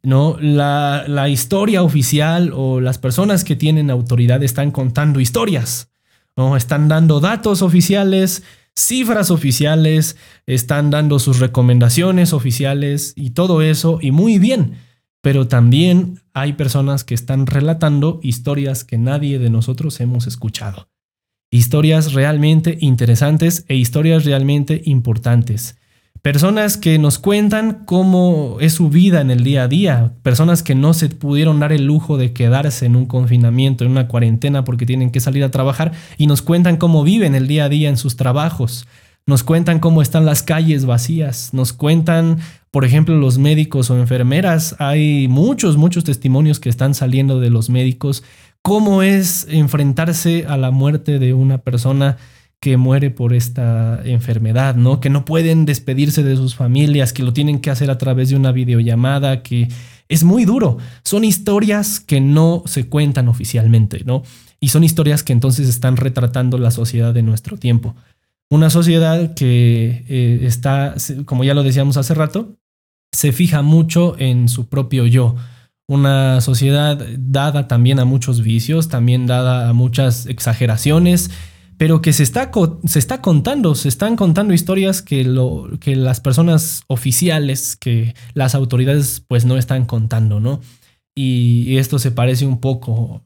¿no? 0.02 0.36
La, 0.42 1.06
la, 1.08 1.30
historia 1.30 1.84
oficial 1.84 2.52
o 2.52 2.82
las 2.82 2.98
personas 2.98 3.44
que 3.44 3.56
tienen 3.56 3.92
autoridad 3.92 4.42
están 4.42 4.72
contando 4.72 5.20
historias, 5.20 5.90
¿no? 6.36 6.58
Están 6.58 6.88
dando 6.88 7.20
datos 7.20 7.62
oficiales, 7.62 8.44
cifras 8.76 9.32
oficiales, 9.32 10.18
están 10.46 10.90
dando 10.92 11.20
sus 11.20 11.40
recomendaciones 11.40 12.34
oficiales 12.34 13.14
y 13.16 13.32
todo 13.32 13.62
eso, 13.62 14.00
y 14.02 14.12
muy 14.12 14.38
bien, 14.40 14.78
pero 15.22 15.48
también 15.48 16.22
hay 16.34 16.54
personas 16.54 17.04
que 17.04 17.16
están 17.16 17.48
relatando 17.48 18.20
historias 18.22 18.84
que 18.84 18.98
nadie 18.98 19.40
de 19.40 19.50
nosotros 19.50 20.00
hemos 20.02 20.28
escuchado. 20.28 20.90
Historias 21.52 22.14
realmente 22.14 22.78
interesantes 22.82 23.64
e 23.70 23.76
historias 23.76 24.26
realmente 24.26 24.82
importantes. 24.86 25.78
Personas 26.26 26.78
que 26.78 26.98
nos 26.98 27.20
cuentan 27.20 27.84
cómo 27.86 28.58
es 28.60 28.74
su 28.74 28.90
vida 28.90 29.22
en 29.22 29.30
el 29.30 29.44
día 29.44 29.62
a 29.62 29.68
día. 29.68 30.14
Personas 30.24 30.64
que 30.64 30.74
no 30.74 30.96
se 30.96 31.10
pudieron 31.10 31.60
dar 31.60 31.72
el 31.72 31.86
lujo 31.86 32.18
de 32.18 32.34
quedarse 32.34 32.88
en 32.88 32.96
un 32.96 33.06
confinamiento, 33.06 33.86
en 33.86 33.92
una 33.92 34.08
cuarentena 34.08 34.64
porque 34.64 34.88
tienen 34.88 35.12
que 35.12 35.20
salir 35.20 35.44
a 35.44 35.52
trabajar 35.52 35.92
y 36.18 36.26
nos 36.26 36.42
cuentan 36.42 36.78
cómo 36.78 37.04
viven 37.04 37.36
el 37.36 37.48
día 37.48 37.66
a 37.66 37.70
día 37.70 37.90
en 37.90 37.98
sus 37.98 38.16
trabajos. 38.16 38.88
Nos 39.28 39.44
cuentan 39.44 39.78
cómo 39.78 40.02
están 40.02 40.26
las 40.26 40.42
calles 40.42 40.88
vacías. 40.88 41.54
Nos 41.54 41.74
cuentan, 41.74 42.40
por 42.72 42.86
ejemplo, 42.86 43.16
los 43.16 43.38
médicos 43.38 43.92
o 43.92 44.00
enfermeras. 44.00 44.76
Hay 44.80 45.28
muchos, 45.28 45.78
muchos 45.78 46.06
testimonios 46.06 46.60
que 46.60 46.70
están 46.70 46.96
saliendo 46.96 47.40
de 47.40 47.52
los 47.52 47.70
médicos. 47.70 48.24
Cómo 48.64 49.04
es 49.04 49.46
enfrentarse 49.48 50.48
a 50.50 50.58
la 50.58 50.72
muerte 50.72 51.20
de 51.20 51.36
una 51.36 51.60
persona 51.60 52.18
que 52.66 52.78
muere 52.78 53.12
por 53.12 53.36
esta 53.36 54.02
enfermedad, 54.06 54.74
¿no? 54.74 55.00
Que 55.00 55.12
no 55.12 55.24
pueden 55.24 55.66
despedirse 55.66 56.24
de 56.24 56.36
sus 56.36 56.56
familias, 56.56 57.14
que 57.14 57.22
lo 57.22 57.32
tienen 57.32 57.60
que 57.60 57.70
hacer 57.70 57.92
a 57.92 58.00
través 58.00 58.30
de 58.30 58.36
una 58.36 58.52
videollamada, 58.52 59.44
que 59.44 59.68
es 60.10 60.24
muy 60.24 60.46
duro. 60.46 60.80
Son 61.04 61.24
historias 61.24 62.00
que 62.00 62.20
no 62.22 62.64
se 62.66 62.90
cuentan 62.90 63.28
oficialmente, 63.28 64.04
¿no? 64.04 64.24
Y 64.60 64.70
son 64.70 64.84
historias 64.84 65.22
que 65.22 65.32
entonces 65.32 65.70
están 65.70 65.96
retratando 65.96 66.58
la 66.58 66.72
sociedad 66.72 67.14
de 67.14 67.22
nuestro 67.22 67.56
tiempo. 67.56 67.94
Una 68.50 68.72
sociedad 68.72 69.36
que 69.36 70.04
eh, 70.10 70.40
está, 70.42 70.96
como 71.26 71.44
ya 71.44 71.54
lo 71.54 71.62
decíamos 71.62 71.98
hace 71.98 72.16
rato, 72.16 72.56
se 73.12 73.32
fija 73.32 73.62
mucho 73.62 74.16
en 74.18 74.50
su 74.50 74.70
propio 74.70 75.06
yo. 75.06 75.36
Una 75.88 76.42
sociedad 76.42 77.00
dada 77.16 77.68
también 77.68 78.00
a 78.00 78.06
muchos 78.06 78.42
vicios, 78.42 78.90
también 78.90 79.28
dada 79.28 79.70
a 79.70 79.74
muchas 79.74 80.26
exageraciones 80.26 81.30
pero 81.78 82.02
que 82.02 82.14
se 82.14 82.24
está, 82.24 82.52
se 82.86 83.00
está 83.00 83.22
contando, 83.22 83.76
se 83.76 83.90
están 83.90 84.16
contando 84.16 84.54
historias 84.54 85.02
que, 85.02 85.24
lo, 85.24 85.70
que 85.80 85.96
las 85.96 86.22
personas 86.22 86.84
oficiales, 86.88 87.76
que 87.76 88.16
las 88.34 88.56
autoridades 88.56 89.24
pues 89.28 89.46
no 89.46 89.58
están 89.58 89.86
contando, 89.86 90.40
¿no? 90.40 90.62
Y, 91.18 91.78
esto 91.78 91.98
se 91.98 92.12
parece 92.12 92.46
un 92.46 92.60
poco, 92.60 93.22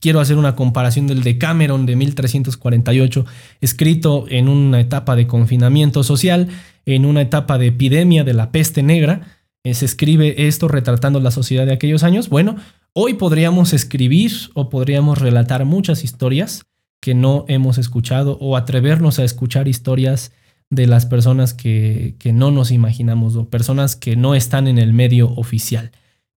quiero 0.00 0.20
hacer 0.20 0.36
una 0.36 0.56
comparación 0.56 1.06
del 1.06 1.22
Decameron 1.22 1.86
de 1.86 1.94
1348, 1.94 3.24
escrito 3.60 4.26
en 4.28 4.48
una 4.48 4.80
etapa 4.80 5.14
de 5.14 5.28
confinamiento 5.28 6.02
social, 6.02 6.48
en 6.84 7.06
una 7.06 7.22
etapa 7.22 7.58
de 7.58 7.68
epidemia 7.68 8.24
de 8.24 8.34
la 8.34 8.50
peste 8.50 8.82
negra, 8.82 9.38
eh, 9.64 9.74
se 9.74 9.84
escribe 9.84 10.46
esto 10.48 10.66
retratando 10.66 11.20
la 11.20 11.30
sociedad 11.30 11.64
de 11.64 11.72
aquellos 11.72 12.02
años. 12.02 12.28
Bueno, 12.28 12.56
hoy 12.92 13.14
podríamos 13.14 13.72
escribir 13.72 14.32
o 14.54 14.68
podríamos 14.68 15.18
relatar 15.18 15.64
muchas 15.64 16.02
historias 16.02 16.66
que 17.04 17.14
no 17.14 17.44
hemos 17.48 17.76
escuchado 17.76 18.38
o 18.40 18.56
atrevernos 18.56 19.18
a 19.18 19.24
escuchar 19.24 19.68
historias 19.68 20.32
de 20.70 20.86
las 20.86 21.04
personas 21.04 21.52
que, 21.52 22.16
no 22.32 22.50
nos 22.50 22.70
imaginamos 22.70 23.36
o 23.36 23.50
personas 23.50 23.94
que 23.94 24.16
no 24.16 24.34
están 24.34 24.68
en 24.68 24.78
el 24.78 24.94
medio 24.94 25.30
oficial. 25.32 25.90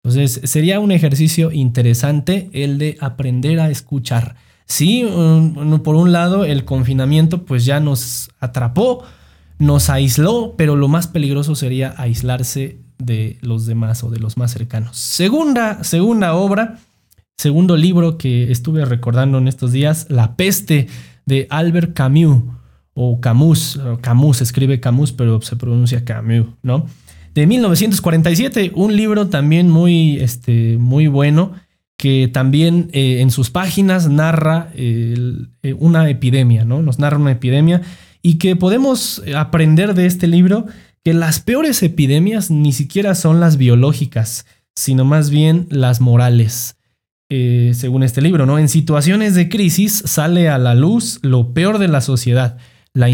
Entonces, 0.04 0.42
sería 0.44 0.82
un 0.82 0.92
ejercicio 0.92 1.54
interesante 1.54 2.50
el 2.52 2.80
de 2.80 2.98
aprender 3.00 3.62
a 3.62 3.70
escuchar. 3.70 4.36
Sí, 4.66 5.10
por 5.86 5.96
un 5.96 6.12
lado, 6.12 6.44
el 6.44 6.66
confinamiento 6.66 7.46
pues 7.46 7.64
ya 7.64 7.80
nos 7.80 8.30
atrapó, 8.42 9.06
nos 9.60 9.90
aisló, 9.90 10.56
pero 10.58 10.76
lo 10.76 10.90
más 10.90 11.08
peligroso 11.08 11.56
sería 11.56 11.96
aislarse 11.98 12.82
de 12.98 13.38
los 13.40 13.66
demás 13.66 14.04
o 14.04 14.10
de 14.10 14.20
los 14.20 14.36
más 14.36 14.52
cercanos. 14.52 14.98
Segunda, 14.98 15.86
segunda 15.86 16.34
obra, 16.36 16.80
segundo 17.38 17.78
libro 17.78 18.18
que 18.18 18.52
estuve 18.52 18.84
recordando 18.86 19.38
en 19.38 19.48
estos 19.48 19.72
días, 19.72 20.08
La 20.10 20.36
peste 20.36 20.88
de 21.26 21.46
Albert 21.52 21.94
Camus, 21.94 22.44
o 22.94 23.22
Camus, 23.22 23.80
Camus, 24.02 24.42
escribe 24.42 24.80
Camus, 24.80 25.12
pero 25.12 25.40
se 25.42 25.56
pronuncia 25.56 26.04
Camus, 26.04 26.48
¿no? 26.64 26.88
De 27.36 27.46
1947, 27.46 28.72
un 28.74 28.96
libro 28.96 29.28
también 29.28 29.70
muy, 29.70 30.18
este, 30.18 30.78
muy 30.80 31.06
bueno, 31.06 31.52
que 31.96 32.28
también 32.28 32.90
eh, 32.94 33.22
en 33.22 33.30
sus 33.30 33.52
páginas 33.52 34.10
narra 34.10 34.72
eh, 34.74 35.46
una 35.78 36.10
epidemia, 36.10 36.66
¿no? 36.66 36.82
Nos 36.82 36.98
narra 36.98 37.18
una 37.18 37.34
epidemia 37.34 37.84
y 38.24 38.40
que 38.40 38.56
podemos 38.56 39.22
aprender 39.36 39.94
de 39.94 40.08
este 40.08 40.26
libro 40.26 40.66
que 41.04 41.14
las 41.14 41.40
peores 41.40 41.84
epidemias 41.84 42.50
ni 42.50 42.74
siquiera 42.74 43.14
son 43.14 43.40
las 43.40 43.58
biológicas, 43.58 44.48
sino 44.76 45.06
más 45.06 45.30
bien 45.30 45.68
las 45.70 46.02
morales. 46.02 46.77
Eh, 47.30 47.74
según 47.74 48.04
este 48.04 48.22
libro, 48.22 48.46
¿no? 48.46 48.58
En 48.58 48.70
situaciones 48.70 49.36
de 49.36 49.50
crisis 49.50 50.02
sale 50.06 50.48
a 50.48 50.58
la 50.58 50.76
luz 50.76 51.20
lo 51.24 51.54
peor 51.54 51.78
de 51.78 51.90
la 51.90 52.00
sociedad, 52.00 52.58
la, 52.94 53.10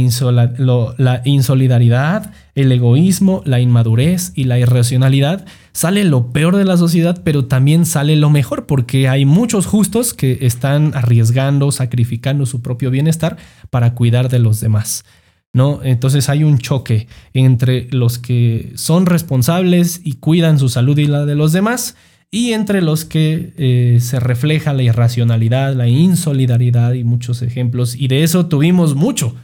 la 0.99 1.21
insolidaridad, 1.25 2.31
el 2.53 2.71
egoísmo, 2.71 3.41
la 3.43 3.59
inmadurez 3.59 4.31
y 4.35 4.43
la 4.43 4.59
irracionalidad. 4.59 5.47
Sale 5.71 6.03
lo 6.03 6.31
peor 6.31 6.57
de 6.57 6.65
la 6.65 6.77
sociedad, 6.77 7.23
pero 7.23 7.45
también 7.45 7.87
sale 7.87 8.15
lo 8.15 8.29
mejor, 8.29 8.67
porque 8.67 9.09
hay 9.09 9.25
muchos 9.25 9.65
justos 9.65 10.13
que 10.13 10.37
están 10.41 10.91
arriesgando, 10.93 11.71
sacrificando 11.71 12.45
su 12.45 12.61
propio 12.61 12.91
bienestar 12.91 13.37
para 13.71 13.95
cuidar 13.95 14.29
de 14.29 14.37
los 14.37 14.59
demás. 14.59 15.05
¿no? 15.53 15.81
Entonces 15.83 16.29
hay 16.29 16.43
un 16.43 16.59
choque 16.59 17.07
entre 17.33 17.87
los 17.89 18.19
que 18.19 18.73
son 18.75 19.07
responsables 19.07 20.01
y 20.03 20.13
cuidan 20.13 20.59
su 20.59 20.69
salud 20.69 20.99
y 20.99 21.07
la 21.07 21.25
de 21.25 21.33
los 21.33 21.51
demás 21.51 21.95
y 22.33 22.53
entre 22.53 22.81
los 22.81 23.05
que 23.05 23.53
eh, 23.57 23.99
se 24.01 24.19
refleja 24.19 24.73
la 24.73 24.81
irracionalidad, 24.81 25.75
la 25.75 25.87
insolidaridad 25.87 26.93
y 26.93 27.03
muchos 27.03 27.43
ejemplos. 27.43 27.95
Y 27.95 28.07
de 28.07 28.23
eso 28.23 28.47
tuvimos 28.47 28.95
mucho. 28.95 29.35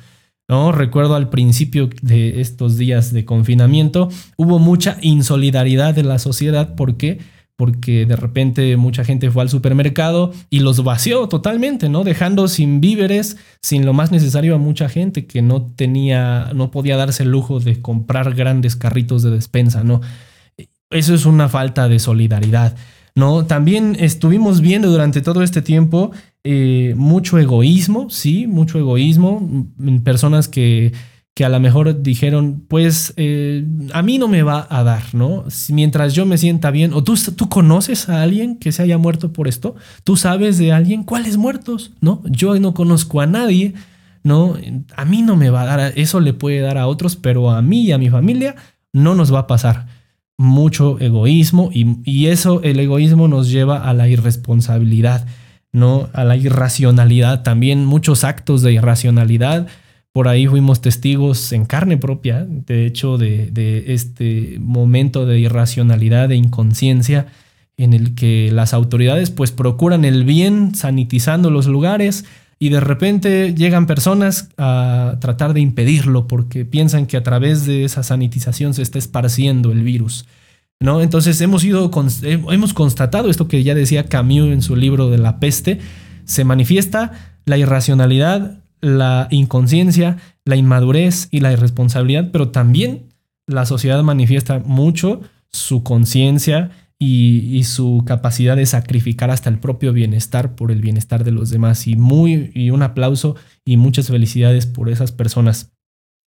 ¿no? 0.48 0.72
Recuerdo 0.72 1.14
al 1.14 1.30
principio 1.30 1.92
de 2.02 2.42
estos 2.42 2.80
días 2.80 3.14
de 3.14 3.26
confinamiento, 3.26 4.10
hubo 4.38 4.58
mucha 4.58 4.98
insolidaridad 5.02 5.94
de 5.94 6.02
la 6.02 6.18
sociedad. 6.18 6.74
¿Por 6.74 6.98
qué? 6.98 7.20
Porque 7.56 8.08
de 8.08 8.16
repente 8.16 8.76
mucha 8.76 9.04
gente 9.04 9.30
fue 9.30 9.44
al 9.44 9.50
supermercado 9.50 10.34
y 10.50 10.62
los 10.62 10.84
vació 10.84 11.28
totalmente, 11.28 11.90
¿no? 11.90 12.04
Dejando 12.04 12.48
sin 12.48 12.82
víveres, 12.82 13.38
sin 13.62 13.86
lo 13.86 13.94
más 13.94 14.12
necesario 14.12 14.56
a 14.56 14.58
mucha 14.58 14.90
gente 14.90 15.28
que 15.28 15.44
no 15.44 15.62
tenía, 15.76 16.50
no 16.56 16.72
podía 16.72 16.98
darse 16.98 17.22
el 17.22 17.30
lujo 17.30 17.60
de 17.60 17.84
comprar 17.84 18.34
grandes 18.34 18.76
carritos 18.76 19.22
de 19.22 19.30
despensa, 19.30 19.84
¿no? 19.84 20.02
Eso 20.90 21.14
es 21.14 21.26
una 21.26 21.50
falta 21.50 21.88
de 21.88 22.00
solidaridad. 22.00 22.76
¿no? 23.16 23.46
También 23.46 23.96
estuvimos 24.00 24.62
viendo 24.62 24.90
durante 24.90 25.22
todo 25.22 25.44
este 25.44 25.62
tiempo 25.62 26.12
eh, 26.44 26.94
mucho 26.98 27.38
egoísmo, 27.38 28.10
sí, 28.10 28.48
mucho 28.48 28.80
egoísmo, 28.80 29.68
personas 30.04 30.48
que, 30.48 30.94
que 31.34 31.46
a 31.46 31.50
lo 31.50 31.60
mejor 31.60 32.02
dijeron, 32.02 32.64
pues 32.68 33.14
eh, 33.18 33.66
a 33.94 34.02
mí 34.02 34.18
no 34.18 34.28
me 34.28 34.42
va 34.42 34.66
a 34.70 34.84
dar, 34.84 35.14
¿no? 35.14 35.44
Mientras 35.70 36.14
yo 36.14 36.26
me 36.26 36.38
sienta 36.38 36.72
bien, 36.72 36.94
o 36.94 37.04
tú, 37.04 37.16
tú 37.36 37.50
conoces 37.50 38.10
a 38.10 38.22
alguien 38.22 38.58
que 38.58 38.72
se 38.72 38.84
haya 38.84 38.98
muerto 38.98 39.34
por 39.34 39.48
esto, 39.48 39.76
tú 40.04 40.16
sabes 40.16 40.58
de 40.58 40.72
alguien, 40.72 41.04
¿cuáles 41.04 41.38
muertos? 41.38 41.92
¿No? 42.00 42.24
Yo 42.26 42.58
no 42.60 42.74
conozco 42.74 43.22
a 43.22 43.28
nadie, 43.28 43.74
¿no? 44.24 44.56
A 44.96 45.06
mí 45.06 45.22
no 45.22 45.36
me 45.36 45.50
va 45.50 45.64
a 45.64 45.66
dar, 45.66 45.94
eso 45.96 46.20
le 46.22 46.34
puede 46.34 46.62
dar 46.62 46.78
a 46.78 46.88
otros, 46.88 47.16
pero 47.18 47.52
a 47.52 47.62
mí 47.62 47.84
y 47.84 47.92
a 47.92 47.98
mi 47.98 48.10
familia 48.10 48.56
no 48.94 49.14
nos 49.14 49.34
va 49.34 49.40
a 49.40 49.48
pasar 49.48 49.88
mucho 50.40 50.98
egoísmo 51.02 51.70
y, 51.74 51.98
y, 52.06 52.28
eso, 52.28 52.64
el 52.64 52.80
egoísmo 52.80 53.28
nos 53.28 53.52
lleva 53.52 53.90
a 53.90 53.94
la 53.94 54.08
irresponsabilidad, 54.08 55.28
¿no? 55.74 56.08
A 56.14 56.24
la 56.24 56.38
irracionalidad, 56.38 57.44
también 57.44 57.86
muchos 57.86 58.24
actos 58.24 58.62
de 58.62 58.72
irracionalidad. 58.72 59.68
Por 60.14 60.30
ahí 60.30 60.48
fuimos 60.48 60.80
testigos 60.80 61.52
en 61.52 61.66
carne 61.66 61.98
propia, 61.98 62.48
de 62.48 62.86
hecho, 62.86 63.18
de, 63.18 63.52
de 63.52 63.94
este 63.94 64.56
momento 64.62 65.26
de 65.26 65.42
irracionalidad, 65.42 66.30
de 66.30 66.38
inconsciencia, 66.38 67.28
en 67.76 67.92
el 67.92 68.16
que 68.16 68.50
las 68.54 68.74
autoridades 68.74 69.32
pues 69.32 69.52
procuran 69.52 70.06
el 70.06 70.24
bien 70.24 70.74
sanitizando 70.74 71.52
los 71.52 71.68
lugares, 71.68 72.24
y 72.60 72.70
de 72.70 72.82
repente 72.82 73.56
llegan 73.56 73.88
personas 73.88 74.50
a 74.58 75.16
tratar 75.22 75.54
de 75.54 75.62
impedirlo 75.62 76.28
porque 76.28 76.66
piensan 76.66 77.08
que 77.08 77.16
a 77.16 77.24
través 77.24 77.66
de 77.66 77.86
esa 77.86 78.04
sanitización 78.04 78.74
se 78.74 78.82
está 78.82 79.00
esparciendo 79.00 79.72
el 79.72 79.82
virus. 79.82 80.26
¿no? 80.82 81.02
Entonces 81.02 81.40
hemos, 81.40 81.64
ido, 81.64 81.90
hemos 82.24 82.74
constatado 82.74 83.30
esto 83.30 83.48
que 83.48 83.64
ya 83.64 83.76
decía 83.76 84.08
Camus 84.08 84.52
en 84.52 84.62
su 84.62 84.76
libro 84.76 85.10
de 85.10 85.18
la 85.18 85.40
peste, 85.40 85.80
se 86.26 86.44
manifiesta 86.44 87.14
la 87.46 87.58
irracionalidad, 87.58 88.60
la 88.82 89.30
inconsciencia, 89.32 90.18
la 90.44 90.58
inmadurez 90.58 91.30
y 91.32 91.40
la 91.40 91.54
irresponsabilidad, 91.54 92.30
pero 92.32 92.50
también 92.50 93.06
la 93.48 93.66
sociedad 93.66 94.04
manifiesta 94.04 94.60
mucho 94.60 95.22
su 95.50 95.82
conciencia 95.84 96.72
y, 97.02 97.64
su 97.64 98.04
capacidad 98.06 98.58
de 98.58 98.66
sacrificar 98.66 99.32
hasta 99.32 99.50
el 99.50 99.60
propio 99.60 99.94
bienestar 99.94 100.56
por 100.56 100.70
el 100.72 100.82
bienestar 100.82 101.24
de 101.24 101.32
los 101.32 101.50
demás. 101.50 101.88
Y, 101.88 101.96
muy, 101.96 102.52
y 102.54 102.72
un 102.72 102.84
aplauso 102.84 103.38
y 103.66 103.78
muchas 103.78 104.08
felicidades 104.08 104.66
por 104.66 104.90
esas 104.90 105.14
personas. 105.14 105.72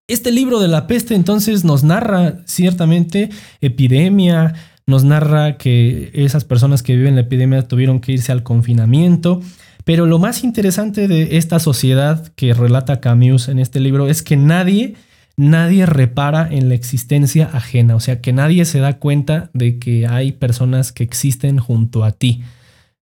Este 0.08 0.32
libro 0.32 0.60
de 0.60 0.68
la 0.68 0.86
peste 0.86 1.14
entonces 1.14 1.64
nos 1.64 1.84
narra 1.84 2.42
ciertamente 2.46 3.30
epidemia, 3.60 4.54
nos 4.86 5.04
narra 5.04 5.58
que 5.58 6.10
esas 6.14 6.44
personas 6.44 6.82
que 6.82 6.96
viven 6.96 7.14
la 7.14 7.20
epidemia 7.20 7.68
tuvieron 7.68 8.00
que 8.00 8.12
irse 8.12 8.32
al 8.32 8.42
confinamiento. 8.42 9.42
Pero 9.84 10.06
lo 10.06 10.18
más 10.18 10.42
interesante 10.42 11.06
de 11.06 11.36
esta 11.36 11.58
sociedad 11.58 12.28
que 12.34 12.54
relata 12.54 13.00
Camus 13.00 13.48
en 13.48 13.58
este 13.58 13.78
libro 13.78 14.08
es 14.08 14.22
que 14.22 14.36
nadie 14.36 14.94
nadie 15.36 15.86
repara 15.86 16.48
en 16.50 16.68
la 16.68 16.74
existencia 16.74 17.50
ajena, 17.52 17.96
o 17.96 18.00
sea 18.00 18.20
que 18.20 18.32
nadie 18.32 18.64
se 18.64 18.80
da 18.80 18.98
cuenta 18.98 19.50
de 19.52 19.78
que 19.78 20.06
hay 20.06 20.32
personas 20.32 20.92
que 20.92 21.04
existen 21.04 21.58
junto 21.58 22.04
a 22.04 22.12
ti. 22.12 22.42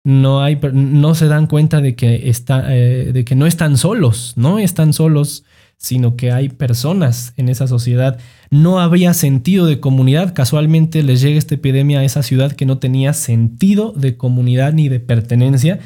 No, 0.04 0.40
hay, 0.40 0.60
no 0.72 1.16
se 1.16 1.26
dan 1.26 1.48
cuenta 1.48 1.80
de 1.80 1.96
que, 1.96 2.28
está, 2.28 2.74
eh, 2.74 3.12
de 3.12 3.24
que 3.24 3.34
no 3.34 3.46
están 3.46 3.76
solos, 3.76 4.34
no 4.36 4.60
están 4.60 4.92
solos, 4.92 5.44
sino 5.78 6.16
que 6.16 6.30
hay 6.30 6.48
personas 6.48 7.32
en 7.36 7.48
esa 7.48 7.66
sociedad. 7.66 8.18
No 8.50 8.80
había 8.80 9.14
sentido 9.14 9.66
de 9.66 9.80
comunidad. 9.80 10.32
Casualmente 10.32 11.02
les 11.02 11.20
llega 11.20 11.38
esta 11.38 11.56
epidemia 11.56 12.00
a 12.00 12.04
esa 12.04 12.22
ciudad 12.22 12.52
que 12.52 12.66
no 12.66 12.78
tenía 12.78 13.12
sentido 13.14 13.92
de 13.96 14.16
comunidad 14.16 14.72
ni 14.72 14.88
de 14.88 15.00
pertenencia. 15.00 15.80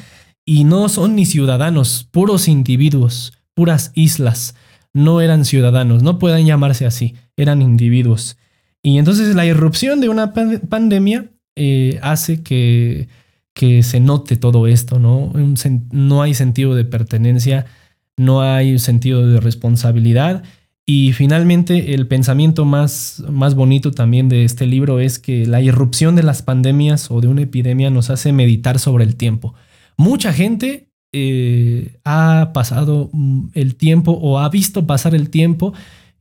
Y 0.45 0.65
no 0.65 0.89
son 0.89 1.17
ni 1.17 1.25
ciudadanos, 1.25 2.07
puros 2.11 2.47
individuos, 2.47 3.33
puras 3.55 3.91
islas 3.95 4.55
no 4.93 5.21
eran 5.21 5.45
ciudadanos, 5.45 6.03
no 6.03 6.19
pueden 6.19 6.47
llamarse 6.47 6.87
así, 6.87 7.15
eran 7.37 7.63
individuos. 7.63 8.37
Y 8.83 8.99
entonces 8.99 9.35
la 9.35 9.47
irrupción 9.47 10.01
de 10.01 10.09
una 10.09 10.33
pandemia 10.33 11.27
eh, 11.57 11.99
hace 12.03 12.43
que, 12.43 13.09
que, 13.53 13.83
se 13.83 14.01
note 14.01 14.37
todo 14.37 14.67
esto, 14.67 14.99
¿no? 14.99 15.33
no 15.93 16.23
hay 16.23 16.35
sentido 16.35 16.75
de 16.75 16.85
pertenencia, 16.85 17.67
no 18.17 18.43
hay 18.43 18.79
sentido 18.79 19.27
de 19.27 19.41
responsabilidad. 19.41 20.43
Y 20.87 21.13
finalmente 21.13 21.95
el 21.95 22.09
pensamiento 22.09 22.65
más, 22.65 23.23
más 23.31 23.55
bonito 23.55 23.93
también 23.93 24.29
de 24.29 24.45
este 24.45 24.67
libro 24.67 24.99
es 24.99 25.19
que 25.19 25.47
la 25.47 25.61
irrupción 25.61 26.17
de 26.17 26.23
las 26.23 26.43
pandemias 26.43 27.11
o 27.11 27.21
de 27.21 27.29
una 27.29 27.43
epidemia 27.43 27.91
nos 27.91 28.11
hace 28.11 28.33
meditar 28.33 28.79
sobre 28.79 29.05
el 29.05 29.15
tiempo. 29.15 29.55
Mucha 29.97 30.33
gente 30.33 30.90
eh, 31.13 31.97
ha 32.05 32.53
pasado 32.55 33.11
mm, 33.13 33.49
el 33.55 33.75
tiempo 33.75 34.13
o 34.13 34.39
ha 34.39 34.49
visto 34.49 34.87
pasar 34.87 35.15
el 35.15 35.31
tiempo 35.31 35.73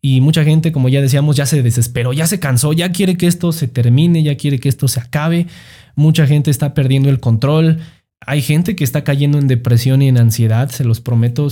y 0.02 0.22
mucha 0.22 0.44
gente, 0.44 0.72
como 0.72 0.90
ya 0.90 1.02
decíamos, 1.02 1.36
ya 1.36 1.46
se 1.46 1.62
desesperó, 1.62 2.14
ya 2.14 2.26
se 2.26 2.40
cansó, 2.40 2.72
ya 2.74 2.92
quiere 2.92 3.18
que 3.18 3.28
esto 3.28 3.52
se 3.52 3.68
termine, 3.68 4.24
ya 4.24 4.38
quiere 4.38 4.60
que 4.60 4.70
esto 4.70 4.88
se 4.88 5.00
acabe. 5.00 5.48
Mucha 5.96 6.26
gente 6.26 6.52
está 6.52 6.74
perdiendo 6.74 7.10
el 7.10 7.20
control. 7.20 7.80
Hay 8.22 8.42
gente 8.42 8.76
que 8.76 8.84
está 8.84 9.04
cayendo 9.04 9.38
en 9.40 9.48
depresión 9.48 10.02
y 10.02 10.08
en 10.08 10.18
ansiedad, 10.18 10.70
se 10.70 10.86
los 10.86 11.02
prometo. 11.02 11.50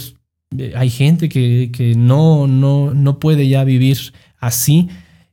Eh, 0.58 0.74
hay 0.78 0.90
gente 0.90 1.28
que, 1.28 1.72
que 1.74 1.96
no, 1.96 2.48
no, 2.48 2.94
no 2.94 3.20
puede 3.20 3.50
ya 3.50 3.66
vivir 3.66 3.98
así. 4.40 4.88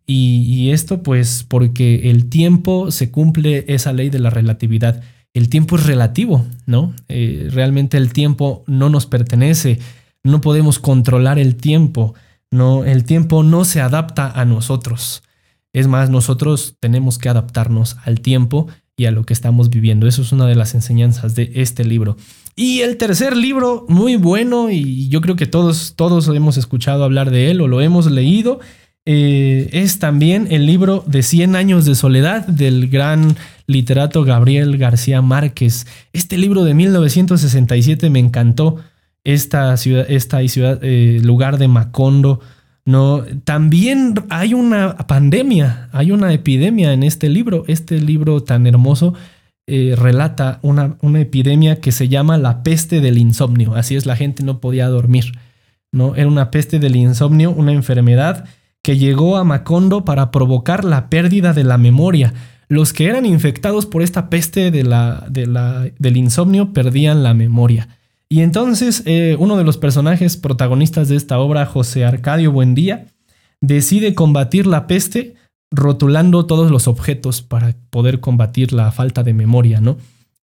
Y, 0.06 0.42
y 0.48 0.70
esto 0.72 1.02
pues 1.02 1.46
porque 1.48 2.10
el 2.10 2.28
tiempo 2.28 2.90
se 2.90 3.10
cumple 3.10 3.64
esa 3.68 3.92
ley 3.92 4.10
de 4.10 4.18
la 4.18 4.30
relatividad 4.30 5.02
el 5.34 5.48
tiempo 5.48 5.76
es 5.76 5.84
relativo, 5.84 6.46
¿no? 6.64 6.94
Eh, 7.08 7.48
realmente 7.50 7.96
el 7.96 8.12
tiempo 8.12 8.62
no 8.66 8.88
nos 8.88 9.06
pertenece, 9.06 9.80
no 10.22 10.40
podemos 10.40 10.78
controlar 10.78 11.38
el 11.38 11.56
tiempo, 11.56 12.14
no, 12.50 12.84
el 12.84 13.04
tiempo 13.04 13.42
no 13.42 13.64
se 13.64 13.80
adapta 13.80 14.30
a 14.30 14.44
nosotros. 14.44 15.24
Es 15.72 15.88
más, 15.88 16.08
nosotros 16.08 16.76
tenemos 16.78 17.18
que 17.18 17.28
adaptarnos 17.28 17.96
al 18.04 18.20
tiempo 18.20 18.68
y 18.96 19.06
a 19.06 19.10
lo 19.10 19.24
que 19.24 19.32
estamos 19.32 19.70
viviendo. 19.70 20.06
Eso 20.06 20.22
es 20.22 20.30
una 20.30 20.46
de 20.46 20.54
las 20.54 20.74
enseñanzas 20.74 21.34
de 21.34 21.50
este 21.56 21.84
libro. 21.84 22.16
Y 22.54 22.80
el 22.80 22.96
tercer 22.96 23.36
libro, 23.36 23.84
muy 23.88 24.14
bueno, 24.14 24.70
y 24.70 25.08
yo 25.08 25.20
creo 25.20 25.34
que 25.34 25.46
todos, 25.46 25.94
todos 25.96 26.28
hemos 26.28 26.56
escuchado 26.56 27.02
hablar 27.02 27.32
de 27.32 27.50
él 27.50 27.60
o 27.60 27.66
lo 27.66 27.80
hemos 27.80 28.08
leído, 28.08 28.60
eh, 29.04 29.68
es 29.72 29.98
también 29.98 30.46
el 30.50 30.64
libro 30.64 31.02
de 31.06 31.24
100 31.24 31.56
años 31.56 31.84
de 31.84 31.96
soledad 31.96 32.46
del 32.46 32.88
gran 32.88 33.36
literato 33.66 34.24
Gabriel 34.24 34.76
García 34.78 35.22
Márquez. 35.22 35.86
Este 36.12 36.38
libro 36.38 36.64
de 36.64 36.74
1967 36.74 38.10
me 38.10 38.18
encantó. 38.18 38.80
Esta 39.24 39.74
ciudad, 39.78 40.04
esta 40.08 40.46
ciudad, 40.48 40.78
eh, 40.82 41.20
lugar 41.22 41.58
de 41.58 41.68
Macondo. 41.68 42.40
No, 42.84 43.24
también 43.44 44.14
hay 44.28 44.52
una 44.52 44.96
pandemia, 44.98 45.88
hay 45.92 46.10
una 46.10 46.32
epidemia 46.32 46.92
en 46.92 47.02
este 47.02 47.30
libro. 47.30 47.64
Este 47.66 47.98
libro 48.00 48.42
tan 48.42 48.66
hermoso 48.66 49.14
eh, 49.66 49.94
relata 49.96 50.58
una, 50.60 50.98
una 51.00 51.20
epidemia 51.20 51.80
que 51.80 51.90
se 51.90 52.08
llama 52.08 52.36
la 52.36 52.62
peste 52.62 53.00
del 53.00 53.16
insomnio. 53.16 53.74
Así 53.74 53.96
es, 53.96 54.04
la 54.04 54.16
gente 54.16 54.42
no 54.42 54.60
podía 54.60 54.88
dormir. 54.88 55.32
¿no? 55.90 56.14
Era 56.16 56.28
una 56.28 56.50
peste 56.50 56.78
del 56.78 56.96
insomnio, 56.96 57.50
una 57.50 57.72
enfermedad 57.72 58.44
que 58.82 58.98
llegó 58.98 59.38
a 59.38 59.44
Macondo 59.44 60.04
para 60.04 60.30
provocar 60.30 60.84
la 60.84 61.08
pérdida 61.08 61.54
de 61.54 61.64
la 61.64 61.78
memoria. 61.78 62.34
Los 62.68 62.92
que 62.92 63.06
eran 63.06 63.26
infectados 63.26 63.86
por 63.86 64.02
esta 64.02 64.30
peste 64.30 64.70
de 64.70 64.84
la, 64.84 65.26
del 65.30 66.16
insomnio 66.16 66.72
perdían 66.72 67.22
la 67.22 67.34
memoria. 67.34 67.88
Y 68.28 68.40
entonces 68.40 69.02
eh, 69.06 69.36
uno 69.38 69.56
de 69.56 69.64
los 69.64 69.76
personajes 69.76 70.36
protagonistas 70.36 71.08
de 71.08 71.16
esta 71.16 71.38
obra, 71.38 71.66
José 71.66 72.04
Arcadio 72.04 72.52
Buendía, 72.52 73.06
decide 73.60 74.14
combatir 74.14 74.66
la 74.66 74.86
peste 74.86 75.34
rotulando 75.70 76.46
todos 76.46 76.70
los 76.70 76.88
objetos 76.88 77.42
para 77.42 77.74
poder 77.90 78.20
combatir 78.20 78.72
la 78.72 78.92
falta 78.92 79.22
de 79.22 79.34
memoria, 79.34 79.80
¿no? 79.80 79.98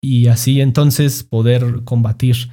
Y 0.02 0.28
así 0.28 0.62
entonces 0.62 1.24
poder 1.24 1.84
combatir 1.84 2.50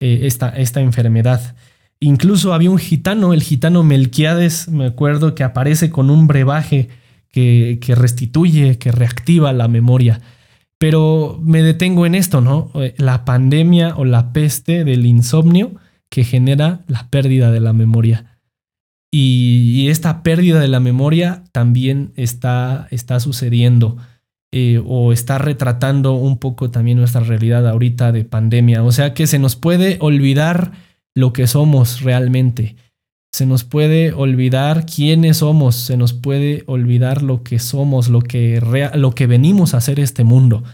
eh, 0.00 0.20
esta, 0.24 0.48
esta 0.50 0.80
enfermedad. 0.80 1.54
Incluso 2.00 2.52
había 2.52 2.70
un 2.70 2.78
gitano, 2.78 3.32
el 3.32 3.42
gitano 3.42 3.82
Melquiades, 3.82 4.68
me 4.68 4.86
acuerdo, 4.86 5.34
que 5.34 5.44
aparece 5.44 5.90
con 5.90 6.10
un 6.10 6.26
brebaje 6.26 6.88
que, 7.36 7.94
restituye, 7.94 8.78
que 8.78 8.92
reactiva 8.92 9.52
la 9.52 9.68
memoria. 9.68 10.20
Pero 10.78 11.38
me 11.42 11.62
detengo 11.62 12.06
en 12.06 12.14
esto, 12.14 12.40
¿no? 12.40 12.70
Eh, 12.74 12.94
la 12.96 13.24
pandemia 13.24 13.94
o 13.96 14.04
la 14.04 14.32
peste 14.32 14.84
del 14.84 15.04
insomnio 15.04 15.74
que 16.08 16.24
genera 16.24 16.80
la 16.86 17.08
pérdida 17.10 17.50
de 17.50 17.60
la 17.60 17.72
memoria. 17.72 18.38
Y, 19.10 19.88
esta 19.88 20.22
pérdida 20.22 20.60
de 20.60 20.68
la 20.68 20.80
memoria 20.80 21.44
también 21.52 22.12
está, 22.16 22.88
está 22.90 23.20
sucediendo 23.20 23.96
eh, 24.52 24.82
o 24.84 25.12
está 25.12 25.38
retratando 25.38 26.14
un 26.14 26.38
poco 26.38 26.70
también 26.70 26.98
nuestra 26.98 27.20
realidad 27.20 27.68
ahorita 27.68 28.12
de 28.12 28.24
pandemia. 28.24 28.82
O 28.82 28.92
sea 28.92 29.14
que 29.14 29.26
se 29.26 29.38
nos 29.38 29.56
puede 29.56 29.98
olvidar 30.00 30.72
lo 31.14 31.32
que 31.32 31.46
somos 31.46 32.00
realmente. 32.00 32.76
Se 33.36 33.44
nos 33.44 33.64
puede 33.64 34.14
olvidar 34.14 34.86
quiénes 34.86 35.36
somos, 35.36 35.76
se 35.76 35.98
nos 35.98 36.14
puede 36.14 36.64
olvidar 36.66 37.20
lo 37.20 37.42
que 37.42 37.58
somos, 37.58 38.08
lo 38.08 38.22
que, 38.22 38.62
lo 38.94 39.14
que 39.14 39.26
venimos 39.26 39.74
a 39.74 39.76
hacer 39.76 40.00
este 40.00 40.24
mundo. 40.24 40.64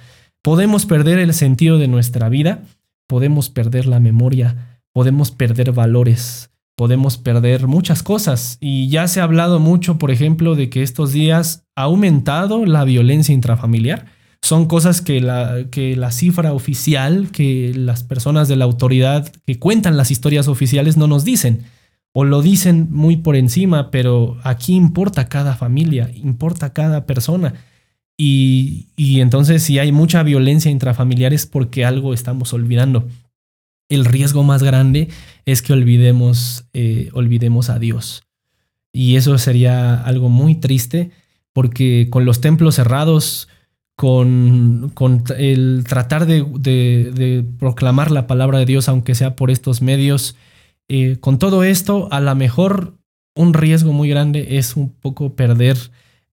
Podemos 0.42 0.86
perder 0.86 1.18
el 1.18 1.34
sentido 1.34 1.76
de 1.78 1.88
nuestra 1.88 2.28
vida, 2.28 2.62
podemos 3.08 3.48
perder 3.48 3.86
la 3.86 3.98
memoria, 3.98 4.80
podemos 4.92 5.32
perder 5.32 5.72
valores, 5.72 6.50
podemos 6.76 7.18
perder 7.18 7.66
muchas 7.66 8.04
cosas. 8.04 8.58
Y 8.60 8.88
ya 8.88 9.08
se 9.08 9.20
ha 9.20 9.24
hablado 9.24 9.58
mucho, 9.58 9.98
por 9.98 10.12
ejemplo, 10.12 10.54
de 10.54 10.70
que 10.70 10.84
estos 10.84 11.10
días 11.10 11.64
ha 11.74 11.82
aumentado 11.82 12.64
la 12.64 12.84
violencia 12.84 13.34
intrafamiliar. 13.34 14.06
Son 14.40 14.66
cosas 14.66 15.00
que 15.00 15.20
la, 15.20 15.64
que 15.72 15.96
la 15.96 16.12
cifra 16.12 16.52
oficial, 16.52 17.32
que 17.32 17.72
las 17.74 18.04
personas 18.04 18.46
de 18.46 18.54
la 18.54 18.66
autoridad 18.66 19.32
que 19.46 19.58
cuentan 19.58 19.96
las 19.96 20.12
historias 20.12 20.46
oficiales 20.46 20.96
no 20.96 21.08
nos 21.08 21.24
dicen 21.24 21.64
o 22.12 22.24
lo 22.24 22.42
dicen 22.42 22.88
muy 22.90 23.16
por 23.16 23.36
encima, 23.36 23.90
pero 23.90 24.36
aquí 24.44 24.74
importa 24.74 25.28
cada 25.28 25.56
familia, 25.56 26.10
importa 26.14 26.72
cada 26.72 27.06
persona. 27.06 27.54
Y, 28.18 28.88
entonces 29.20 29.62
si 29.62 29.78
hay 29.78 29.90
mucha 29.90 30.22
violencia 30.22 30.70
intrafamiliar 30.70 31.32
es 31.32 31.46
porque 31.46 31.84
algo 31.84 32.14
estamos 32.14 32.52
olvidando. 32.52 33.08
El 33.88 34.04
riesgo 34.04 34.42
más 34.42 34.62
grande 34.62 35.08
es 35.44 35.62
que 35.62 35.72
olvidemos, 35.72 36.66
eh, 36.72 37.10
olvidemos 37.14 37.70
a 37.70 37.78
Dios. 37.78 38.24
Y 38.92 39.16
eso 39.16 39.38
sería 39.38 40.00
algo 40.02 40.28
muy 40.28 40.54
triste 40.54 41.10
porque 41.52 42.08
con 42.10 42.24
los 42.24 42.40
templos 42.40 42.76
cerrados, 42.76 43.48
con, 43.96 44.90
con 44.94 45.24
el 45.38 45.84
tratar 45.88 46.26
de, 46.26 46.42
de 46.42 47.44
proclamar 47.58 48.10
la 48.10 48.26
palabra 48.26 48.58
de 48.58 48.66
Dios, 48.66 48.88
aunque 48.88 49.14
sea 49.14 49.34
por 49.34 49.50
estos 49.50 49.82
medios, 49.82 50.36
eh, 50.88 51.16
con 51.20 51.38
todo 51.38 51.64
esto, 51.64 52.08
a 52.10 52.20
lo 52.20 52.34
mejor 52.34 52.98
un 53.34 53.54
riesgo 53.54 53.92
muy 53.92 54.08
grande 54.08 54.58
es 54.58 54.76
un 54.76 54.90
poco 54.90 55.34
perder 55.34 55.78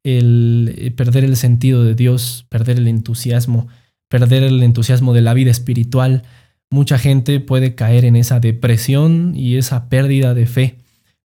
el, 0.03 0.73
eh, 0.77 0.91
perder 0.91 1.23
el 1.23 1.37
sentido 1.37 1.83
de 1.83 1.95
Dios, 1.95 2.45
perder 2.49 2.77
el 2.77 2.87
entusiasmo, 2.87 3.67
perder 4.09 4.43
el 4.43 4.61
entusiasmo 4.63 5.13
de 5.13 5.21
la 5.21 5.33
vida 5.33 5.51
espiritual. 5.51 6.23
Mucha 6.71 6.97
gente 6.97 7.39
puede 7.39 7.75
caer 7.75 8.05
en 8.05 8.15
esa 8.15 8.39
depresión 8.39 9.33
y 9.35 9.55
esa 9.57 9.89
pérdida 9.89 10.33
de 10.33 10.45
fe, 10.45 10.77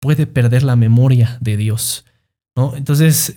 puede 0.00 0.26
perder 0.26 0.62
la 0.62 0.76
memoria 0.76 1.38
de 1.40 1.56
Dios. 1.56 2.04
Entonces, 2.76 3.34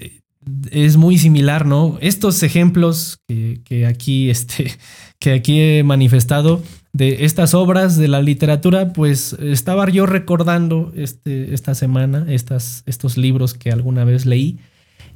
es 0.72 0.98
muy 0.98 1.18
similar, 1.18 1.66
¿no? 1.66 1.98
Estos 2.02 2.44
ejemplos 2.44 3.20
que, 3.28 3.86
aquí, 3.86 4.30
este, 4.30 4.72
que 5.20 5.34
aquí 5.34 5.60
he 5.60 5.84
manifestado 5.84 6.62
de 6.93 7.26
estas 7.26 7.54
obras 7.54 7.97
de 7.97 8.08
la 8.08 8.21
literatura, 8.21 8.93
pues 8.93 9.34
estaba 9.34 9.89
yo 9.89 10.06
recordando 10.06 10.91
este, 10.95 11.54
esta 11.54 11.76
semana 11.76 12.26
estas, 12.30 12.84
estos 12.86 13.17
libros 13.17 13.54
que 13.54 13.71
alguna 13.71 14.04
vez 14.04 14.26
leí 14.26 14.60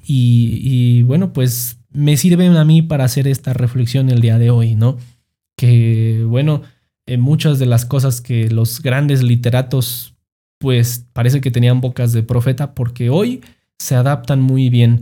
y, 0.03 1.03
bueno, 1.03 1.31
pues 1.33 1.77
me 1.91 2.17
sirven 2.17 2.57
a 2.57 2.65
mí 2.65 2.81
para 2.81 3.03
hacer 3.05 3.27
esta 3.27 3.53
reflexión 3.53 4.09
el 4.09 4.21
día 4.21 4.37
de 4.37 4.49
hoy, 4.49 4.75
¿no? 4.75 4.97
Que 5.55 6.23
bueno, 6.27 6.63
en 7.05 7.21
muchas 7.21 7.59
de 7.59 7.65
las 7.65 7.85
cosas 7.85 8.21
que 8.21 8.49
los 8.49 8.81
grandes 8.81 9.23
literatos 9.23 10.15
pues 10.57 11.05
parece 11.13 11.41
que 11.41 11.51
tenían 11.51 11.81
bocas 11.81 12.13
de 12.13 12.23
profeta 12.23 12.73
porque 12.73 13.09
hoy 13.09 13.41
se 13.77 13.95
adaptan 13.95 14.41
muy 14.41 14.69
bien. 14.69 15.01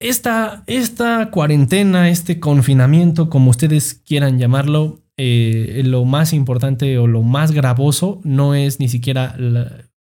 Esta, 0.00 0.62
esta 0.66 1.30
cuarentena, 1.30 2.08
este 2.08 2.40
confinamiento, 2.40 3.30
como 3.30 3.50
ustedes 3.50 3.94
quieran 3.94 4.38
llamarlo, 4.38 5.00
eh, 5.20 5.82
lo 5.84 6.04
más 6.04 6.32
importante 6.32 6.96
o 6.96 7.08
lo 7.08 7.22
más 7.22 7.50
gravoso 7.50 8.20
no 8.22 8.54
es 8.54 8.78
ni 8.78 8.88
siquiera, 8.88 9.36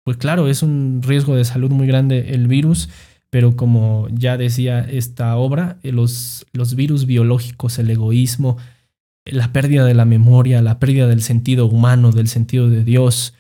pues 0.05 0.18
claro, 0.18 0.46
es 0.46 0.62
un 0.62 1.00
riesgo 1.02 1.35
de 1.35 1.46
salud 1.46 1.70
muy 1.70 1.87
grande 1.87 2.35
el 2.35 2.48
virus, 2.48 2.90
pero 3.31 3.57
como 3.57 4.09
ya 4.11 4.37
decía 4.37 4.81
esta 4.81 5.35
obra, 5.37 5.79
eh, 5.83 5.90
los, 5.90 6.44
los 6.52 6.74
virus 6.74 7.07
biológicos, 7.07 7.79
el 7.79 7.90
egoísmo, 7.90 8.59
la 9.24 9.55
pérdida 9.55 9.87
de 9.87 9.94
la 9.94 10.05
memoria, 10.05 10.61
la 10.61 10.79
pérdida 10.79 11.07
del 11.07 11.22
sentido 11.22 11.64
humano, 11.64 12.12
del 12.12 12.29
sentido 12.29 12.68
de 12.68 12.85
Dios, 12.85 13.33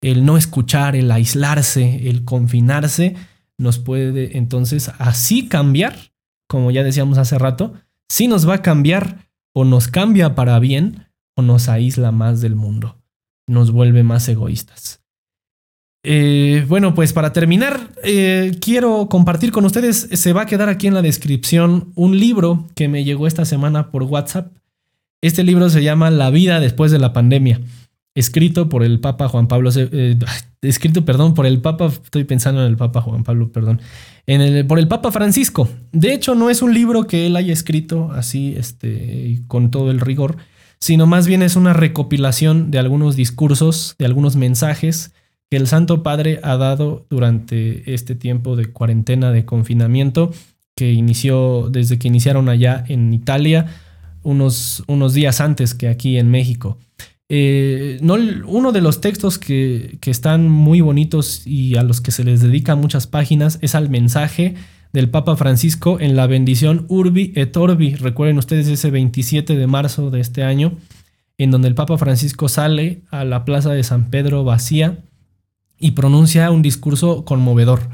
el 0.00 0.24
no 0.24 0.36
escuchar, 0.36 0.96
el 0.96 1.12
aislarse, 1.12 2.10
el 2.10 2.24
confinarse, 2.24 3.14
nos 3.56 3.78
puede 3.78 4.36
entonces 4.36 4.90
así 4.98 5.46
cambiar, 5.46 5.94
como 6.48 6.72
ya 6.72 6.82
decíamos 6.82 7.18
hace 7.18 7.38
rato, 7.38 7.74
si 8.08 8.26
nos 8.26 8.48
va 8.48 8.54
a 8.54 8.62
cambiar 8.62 9.28
o 9.52 9.64
nos 9.64 9.86
cambia 9.86 10.34
para 10.34 10.58
bien 10.58 11.06
nos 11.42 11.68
aísla 11.68 12.12
más 12.12 12.40
del 12.40 12.56
mundo, 12.56 12.98
nos 13.46 13.70
vuelve 13.70 14.02
más 14.02 14.28
egoístas. 14.28 15.00
Eh, 16.02 16.64
bueno, 16.66 16.94
pues 16.94 17.12
para 17.12 17.32
terminar, 17.32 17.90
eh, 18.02 18.56
quiero 18.60 19.08
compartir 19.08 19.52
con 19.52 19.66
ustedes, 19.66 20.08
se 20.12 20.32
va 20.32 20.42
a 20.42 20.46
quedar 20.46 20.68
aquí 20.70 20.86
en 20.86 20.94
la 20.94 21.02
descripción 21.02 21.92
un 21.94 22.18
libro 22.18 22.66
que 22.74 22.88
me 22.88 23.04
llegó 23.04 23.26
esta 23.26 23.44
semana 23.44 23.90
por 23.90 24.04
WhatsApp. 24.04 24.52
Este 25.20 25.44
libro 25.44 25.68
se 25.68 25.82
llama 25.82 26.10
La 26.10 26.30
vida 26.30 26.58
después 26.60 26.90
de 26.90 26.98
la 26.98 27.12
pandemia, 27.12 27.60
escrito 28.14 28.70
por 28.70 28.82
el 28.82 29.00
Papa 29.00 29.28
Juan 29.28 29.46
Pablo, 29.46 29.70
eh, 29.76 30.16
escrito, 30.62 31.04
perdón, 31.04 31.34
por 31.34 31.44
el 31.44 31.60
Papa, 31.60 31.88
estoy 31.88 32.24
pensando 32.24 32.62
en 32.62 32.68
el 32.68 32.76
Papa 32.78 33.02
Juan 33.02 33.22
Pablo, 33.22 33.52
perdón, 33.52 33.82
el, 34.26 34.66
por 34.66 34.78
el 34.78 34.88
Papa 34.88 35.12
Francisco. 35.12 35.68
De 35.92 36.14
hecho, 36.14 36.34
no 36.34 36.48
es 36.48 36.62
un 36.62 36.72
libro 36.72 37.06
que 37.06 37.26
él 37.26 37.36
haya 37.36 37.52
escrito 37.52 38.10
así, 38.12 38.54
este, 38.56 39.42
con 39.48 39.70
todo 39.70 39.90
el 39.90 40.00
rigor, 40.00 40.38
sino 40.80 41.06
más 41.06 41.26
bien 41.26 41.42
es 41.42 41.56
una 41.56 41.72
recopilación 41.72 42.70
de 42.70 42.78
algunos 42.78 43.14
discursos, 43.16 43.94
de 43.98 44.06
algunos 44.06 44.36
mensajes 44.36 45.12
que 45.50 45.56
el 45.56 45.66
Santo 45.66 46.02
Padre 46.02 46.40
ha 46.42 46.56
dado 46.56 47.06
durante 47.10 47.92
este 47.92 48.14
tiempo 48.14 48.56
de 48.56 48.72
cuarentena, 48.72 49.32
de 49.32 49.44
confinamiento, 49.44 50.32
que 50.76 50.92
inició 50.92 51.68
desde 51.70 51.98
que 51.98 52.08
iniciaron 52.08 52.48
allá 52.48 52.84
en 52.88 53.12
Italia, 53.12 53.66
unos, 54.22 54.84
unos 54.86 55.12
días 55.12 55.40
antes 55.40 55.74
que 55.74 55.88
aquí 55.88 56.18
en 56.18 56.30
México. 56.30 56.78
Eh, 57.28 57.98
no, 58.00 58.14
uno 58.46 58.72
de 58.72 58.80
los 58.80 59.00
textos 59.00 59.38
que, 59.38 59.98
que 60.00 60.10
están 60.10 60.48
muy 60.48 60.80
bonitos 60.80 61.46
y 61.46 61.76
a 61.76 61.82
los 61.82 62.00
que 62.00 62.10
se 62.10 62.24
les 62.24 62.40
dedican 62.40 62.80
muchas 62.80 63.06
páginas 63.06 63.58
es 63.60 63.74
al 63.74 63.90
mensaje 63.90 64.54
del 64.92 65.10
Papa 65.10 65.36
Francisco 65.36 65.98
en 66.00 66.16
la 66.16 66.26
bendición 66.26 66.86
Urbi 66.88 67.32
et 67.36 67.56
Orbi. 67.56 67.94
Recuerden 67.94 68.38
ustedes 68.38 68.68
ese 68.68 68.90
27 68.90 69.56
de 69.56 69.66
marzo 69.66 70.10
de 70.10 70.20
este 70.20 70.42
año, 70.42 70.76
en 71.38 71.50
donde 71.50 71.68
el 71.68 71.74
Papa 71.74 71.96
Francisco 71.98 72.48
sale 72.48 73.02
a 73.10 73.24
la 73.24 73.44
plaza 73.44 73.70
de 73.70 73.82
San 73.82 74.10
Pedro 74.10 74.44
vacía 74.44 74.98
y 75.78 75.92
pronuncia 75.92 76.50
un 76.50 76.62
discurso 76.62 77.24
conmovedor. 77.24 77.88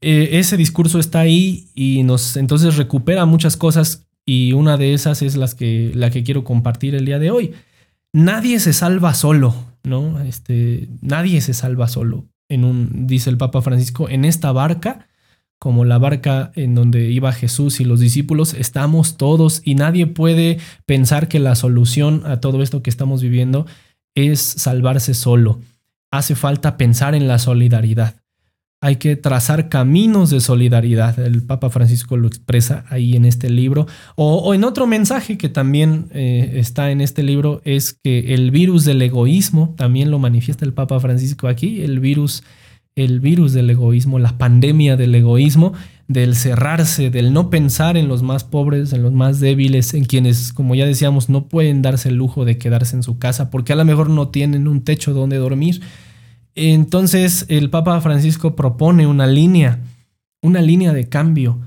Eh, 0.00 0.38
ese 0.38 0.56
discurso 0.56 0.98
está 0.98 1.20
ahí 1.20 1.68
y 1.74 2.02
nos 2.04 2.36
entonces 2.36 2.76
recupera 2.76 3.26
muchas 3.26 3.56
cosas 3.56 4.06
y 4.24 4.52
una 4.52 4.76
de 4.76 4.94
esas 4.94 5.22
es 5.22 5.36
las 5.36 5.54
que, 5.54 5.92
la 5.94 6.10
que 6.10 6.22
quiero 6.22 6.44
compartir 6.44 6.94
el 6.94 7.04
día 7.04 7.18
de 7.18 7.30
hoy. 7.30 7.52
Nadie 8.12 8.60
se 8.60 8.72
salva 8.72 9.14
solo, 9.14 9.54
¿no? 9.82 10.20
Este, 10.20 10.88
nadie 11.02 11.40
se 11.40 11.52
salva 11.52 11.88
solo. 11.88 12.26
En 12.48 12.64
un, 12.64 13.06
dice 13.06 13.30
el 13.30 13.36
Papa 13.36 13.62
Francisco, 13.62 14.08
en 14.08 14.24
esta 14.24 14.52
barca 14.52 15.09
como 15.60 15.84
la 15.84 15.98
barca 15.98 16.52
en 16.56 16.74
donde 16.74 17.10
iba 17.10 17.32
Jesús 17.32 17.80
y 17.80 17.84
los 17.84 18.00
discípulos, 18.00 18.54
estamos 18.54 19.18
todos 19.18 19.60
y 19.62 19.74
nadie 19.74 20.06
puede 20.06 20.58
pensar 20.86 21.28
que 21.28 21.38
la 21.38 21.54
solución 21.54 22.22
a 22.24 22.40
todo 22.40 22.62
esto 22.62 22.82
que 22.82 22.88
estamos 22.88 23.20
viviendo 23.20 23.66
es 24.14 24.40
salvarse 24.40 25.12
solo. 25.12 25.60
Hace 26.10 26.34
falta 26.34 26.78
pensar 26.78 27.14
en 27.14 27.28
la 27.28 27.38
solidaridad. 27.38 28.16
Hay 28.80 28.96
que 28.96 29.16
trazar 29.16 29.68
caminos 29.68 30.30
de 30.30 30.40
solidaridad. 30.40 31.18
El 31.18 31.42
Papa 31.42 31.68
Francisco 31.68 32.16
lo 32.16 32.26
expresa 32.26 32.86
ahí 32.88 33.14
en 33.14 33.26
este 33.26 33.50
libro. 33.50 33.86
O, 34.16 34.54
en 34.54 34.64
otro 34.64 34.86
mensaje 34.86 35.36
que 35.36 35.50
también 35.50 36.06
eh, 36.12 36.52
está 36.54 36.90
en 36.90 37.02
este 37.02 37.22
libro 37.22 37.60
es 37.66 37.92
que 37.92 38.32
el 38.32 38.50
virus 38.50 38.86
del 38.86 39.02
egoísmo, 39.02 39.74
también 39.76 40.10
lo 40.10 40.18
manifiesta 40.18 40.64
el 40.64 40.72
Papa 40.72 40.98
Francisco 41.00 41.48
aquí, 41.48 41.82
el 41.82 42.00
virus 42.00 42.42
el 43.04 43.20
virus 43.20 43.52
del 43.52 43.70
egoísmo, 43.70 44.18
la 44.18 44.38
pandemia 44.38 44.96
del 44.96 45.14
egoísmo, 45.14 45.72
del 46.08 46.34
cerrarse, 46.34 47.10
del 47.10 47.32
no 47.32 47.50
pensar 47.50 47.96
en 47.96 48.08
los 48.08 48.22
más 48.22 48.44
pobres, 48.44 48.92
en 48.92 49.02
los 49.02 49.12
más 49.12 49.38
débiles, 49.40 49.94
en 49.94 50.04
quienes, 50.04 50.52
como 50.52 50.74
ya 50.74 50.84
decíamos, 50.86 51.28
no 51.28 51.46
pueden 51.46 51.82
darse 51.82 52.08
el 52.08 52.16
lujo 52.16 52.44
de 52.44 52.58
quedarse 52.58 52.96
en 52.96 53.02
su 53.02 53.18
casa 53.18 53.50
porque 53.50 53.72
a 53.72 53.76
lo 53.76 53.84
mejor 53.84 54.10
no 54.10 54.28
tienen 54.28 54.66
un 54.66 54.82
techo 54.82 55.12
donde 55.12 55.36
dormir. 55.36 55.80
Entonces 56.54 57.46
el 57.48 57.70
Papa 57.70 58.00
Francisco 58.00 58.56
propone 58.56 59.06
una 59.06 59.26
línea, 59.26 59.78
una 60.42 60.60
línea 60.60 60.92
de 60.92 61.08
cambio, 61.08 61.60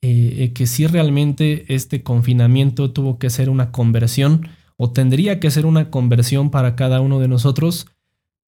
eh, 0.00 0.52
que 0.54 0.66
si 0.66 0.86
realmente 0.86 1.64
este 1.68 2.02
confinamiento 2.02 2.90
tuvo 2.90 3.18
que 3.18 3.30
ser 3.30 3.48
una 3.50 3.70
conversión 3.70 4.48
o 4.76 4.90
tendría 4.90 5.38
que 5.38 5.50
ser 5.50 5.66
una 5.66 5.90
conversión 5.90 6.50
para 6.50 6.74
cada 6.74 7.00
uno 7.00 7.20
de 7.20 7.28
nosotros, 7.28 7.86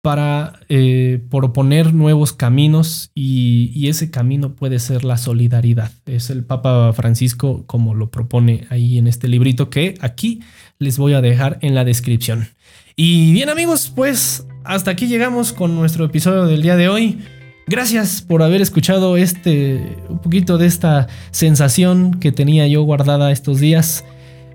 para 0.03 0.55
eh, 0.69 1.21
proponer 1.31 1.95
nuevos 1.95 2.33
caminos 2.33 3.13
y, 3.15 3.89
ese 3.89 4.11
camino 4.11 4.55
puede 4.55 4.79
ser 4.79 5.05
la 5.05 5.17
solidaridad. 5.17 5.93
Es 6.07 6.31
el 6.31 6.45
Papa 6.45 6.93
Francisco 6.93 7.65
como 7.67 7.95
lo 7.95 8.11
propone 8.11 8.67
ahí 8.71 8.97
en 8.97 9.07
este 9.07 9.29
librito 9.29 9.71
que 9.71 9.95
aquí 10.01 10.41
les 10.79 10.99
voy 10.99 11.13
a 11.13 11.21
dejar 11.21 11.59
en 11.61 11.75
la 11.75 11.85
descripción. 11.85 12.49
Y 12.97 13.33
bien 13.33 13.49
amigos, 13.49 13.93
pues 13.95 14.47
hasta 14.65 14.91
aquí 14.91 15.07
llegamos 15.09 15.53
con 15.53 15.77
nuestro 15.77 16.07
episodio 16.07 16.47
del 16.47 16.63
día 16.63 16.77
de 16.77 16.89
hoy. 16.89 17.19
Gracias 17.67 18.23
por 18.23 18.43
haber 18.43 18.61
escuchado 18.61 19.17
este 19.17 19.99
un 20.09 20.19
poquito 20.21 20.59
de 20.59 20.67
esta 20.67 21.07
sensación 21.33 22.19
que 22.19 22.33
tenía 22.33 22.67
yo 22.67 22.83
guardada 22.83 23.31
estos 23.31 23.61
días. 23.61 24.05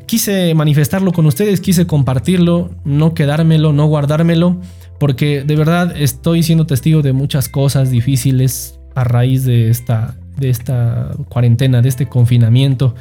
Quise 0.08 0.54
manifestarlo 0.56 1.12
con 1.12 1.26
ustedes, 1.26 1.62
quise 1.62 1.86
compartirlo, 1.86 2.72
no 2.86 3.14
quedármelo, 3.14 3.72
no 3.72 3.86
guardármelo, 3.88 4.60
porque 5.00 5.44
de 5.44 5.56
verdad 5.56 5.96
estoy 5.96 6.44
siendo 6.44 6.66
testigo 6.66 7.02
de 7.02 7.14
muchas 7.14 7.50
cosas 7.50 7.92
difíciles 7.92 8.80
a 8.96 9.04
raíz 9.04 9.44
de 9.46 9.70
esta 9.70 10.16
de 10.38 10.50
esta 10.50 11.12
cuarentena, 11.30 11.82
de 11.82 11.90
este 11.90 12.08
confinamiento. 12.08 12.96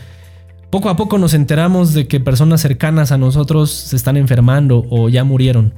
Poco 0.70 0.88
a 0.88 0.96
poco 0.96 1.18
nos 1.18 1.34
enteramos 1.34 1.94
de 1.94 2.08
que 2.08 2.18
personas 2.18 2.60
cercanas 2.60 3.12
a 3.12 3.18
nosotros 3.18 3.70
se 3.70 3.96
están 3.96 4.16
enfermando 4.16 4.84
o 4.90 5.08
ya 5.08 5.24
murieron. 5.24 5.74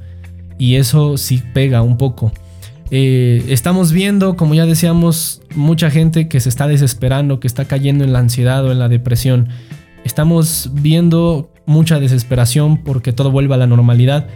Y 0.57 0.75
eso 0.75 1.17
sí 1.17 1.43
pega 1.53 1.81
un 1.81 1.97
poco. 1.97 2.31
Eh, 2.91 3.45
estamos 3.49 3.91
viendo, 3.91 4.35
como 4.35 4.55
ya 4.55 4.65
decíamos, 4.65 5.41
mucha 5.55 5.91
gente 5.91 6.27
que 6.27 6.39
se 6.39 6.49
está 6.49 6.67
desesperando, 6.67 7.39
que 7.39 7.47
está 7.47 7.65
cayendo 7.65 8.03
en 8.03 8.13
la 8.13 8.19
ansiedad 8.19 8.65
o 8.65 8.71
en 8.71 8.79
la 8.79 8.89
depresión. 8.89 9.49
Estamos 10.03 10.71
viendo 10.73 11.51
mucha 11.65 11.99
desesperación 11.99 12.77
porque 12.77 13.13
todo 13.13 13.31
vuelva 13.31 13.55
a 13.55 13.59
la 13.59 13.67
normalidad. 13.67 14.27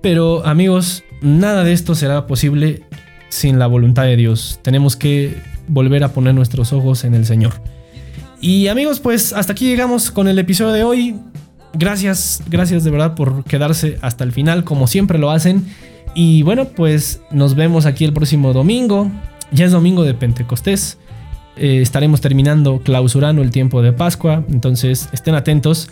Pero 0.00 0.46
amigos, 0.46 1.04
nada 1.20 1.64
de 1.64 1.72
esto 1.72 1.94
será 1.94 2.26
posible 2.26 2.82
sin 3.28 3.58
la 3.58 3.66
voluntad 3.66 4.04
de 4.04 4.16
Dios. 4.16 4.60
Tenemos 4.62 4.96
que 4.96 5.36
volver 5.66 6.04
a 6.04 6.12
poner 6.12 6.34
nuestros 6.34 6.72
ojos 6.72 7.04
en 7.04 7.14
el 7.14 7.26
Señor. 7.26 7.54
Y 8.40 8.68
amigos, 8.68 9.00
pues 9.00 9.32
hasta 9.32 9.52
aquí 9.52 9.66
llegamos 9.66 10.10
con 10.10 10.28
el 10.28 10.38
episodio 10.38 10.72
de 10.72 10.84
hoy. 10.84 11.16
Gracias, 11.74 12.42
gracias 12.48 12.84
de 12.84 12.90
verdad 12.90 13.14
por 13.14 13.44
quedarse 13.44 13.98
hasta 14.00 14.24
el 14.24 14.32
final, 14.32 14.64
como 14.64 14.86
siempre 14.86 15.18
lo 15.18 15.30
hacen. 15.30 15.66
Y 16.14 16.42
bueno, 16.42 16.66
pues 16.66 17.20
nos 17.30 17.54
vemos 17.54 17.84
aquí 17.84 18.04
el 18.04 18.12
próximo 18.12 18.52
domingo. 18.52 19.10
Ya 19.50 19.66
es 19.66 19.72
domingo 19.72 20.04
de 20.04 20.14
Pentecostés. 20.14 20.98
Eh, 21.56 21.80
estaremos 21.82 22.20
terminando, 22.20 22.80
clausurando 22.80 23.42
el 23.42 23.50
tiempo 23.50 23.82
de 23.82 23.92
Pascua. 23.92 24.44
Entonces 24.48 25.08
estén 25.12 25.34
atentos 25.34 25.88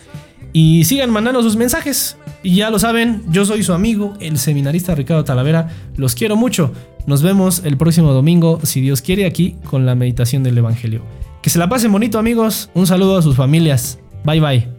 y 0.56 0.84
sigan 0.84 1.10
mandando 1.10 1.42
sus 1.42 1.54
mensajes. 1.54 2.16
Y 2.42 2.54
ya 2.54 2.70
lo 2.70 2.78
saben, 2.78 3.22
yo 3.28 3.44
soy 3.44 3.62
su 3.62 3.74
amigo, 3.74 4.14
el 4.20 4.38
seminarista 4.38 4.94
Ricardo 4.94 5.22
Talavera. 5.22 5.68
Los 5.96 6.14
quiero 6.14 6.34
mucho. 6.34 6.72
Nos 7.06 7.20
vemos 7.20 7.60
el 7.62 7.76
próximo 7.76 8.14
domingo, 8.14 8.60
si 8.62 8.80
Dios 8.80 9.02
quiere, 9.02 9.26
aquí 9.26 9.56
con 9.68 9.84
la 9.84 9.94
meditación 9.94 10.42
del 10.42 10.56
Evangelio. 10.56 11.02
Que 11.42 11.50
se 11.50 11.58
la 11.58 11.68
pasen 11.68 11.92
bonito 11.92 12.18
amigos. 12.18 12.70
Un 12.72 12.86
saludo 12.86 13.18
a 13.18 13.22
sus 13.22 13.36
familias. 13.36 13.98
Bye 14.24 14.40
bye. 14.40 14.75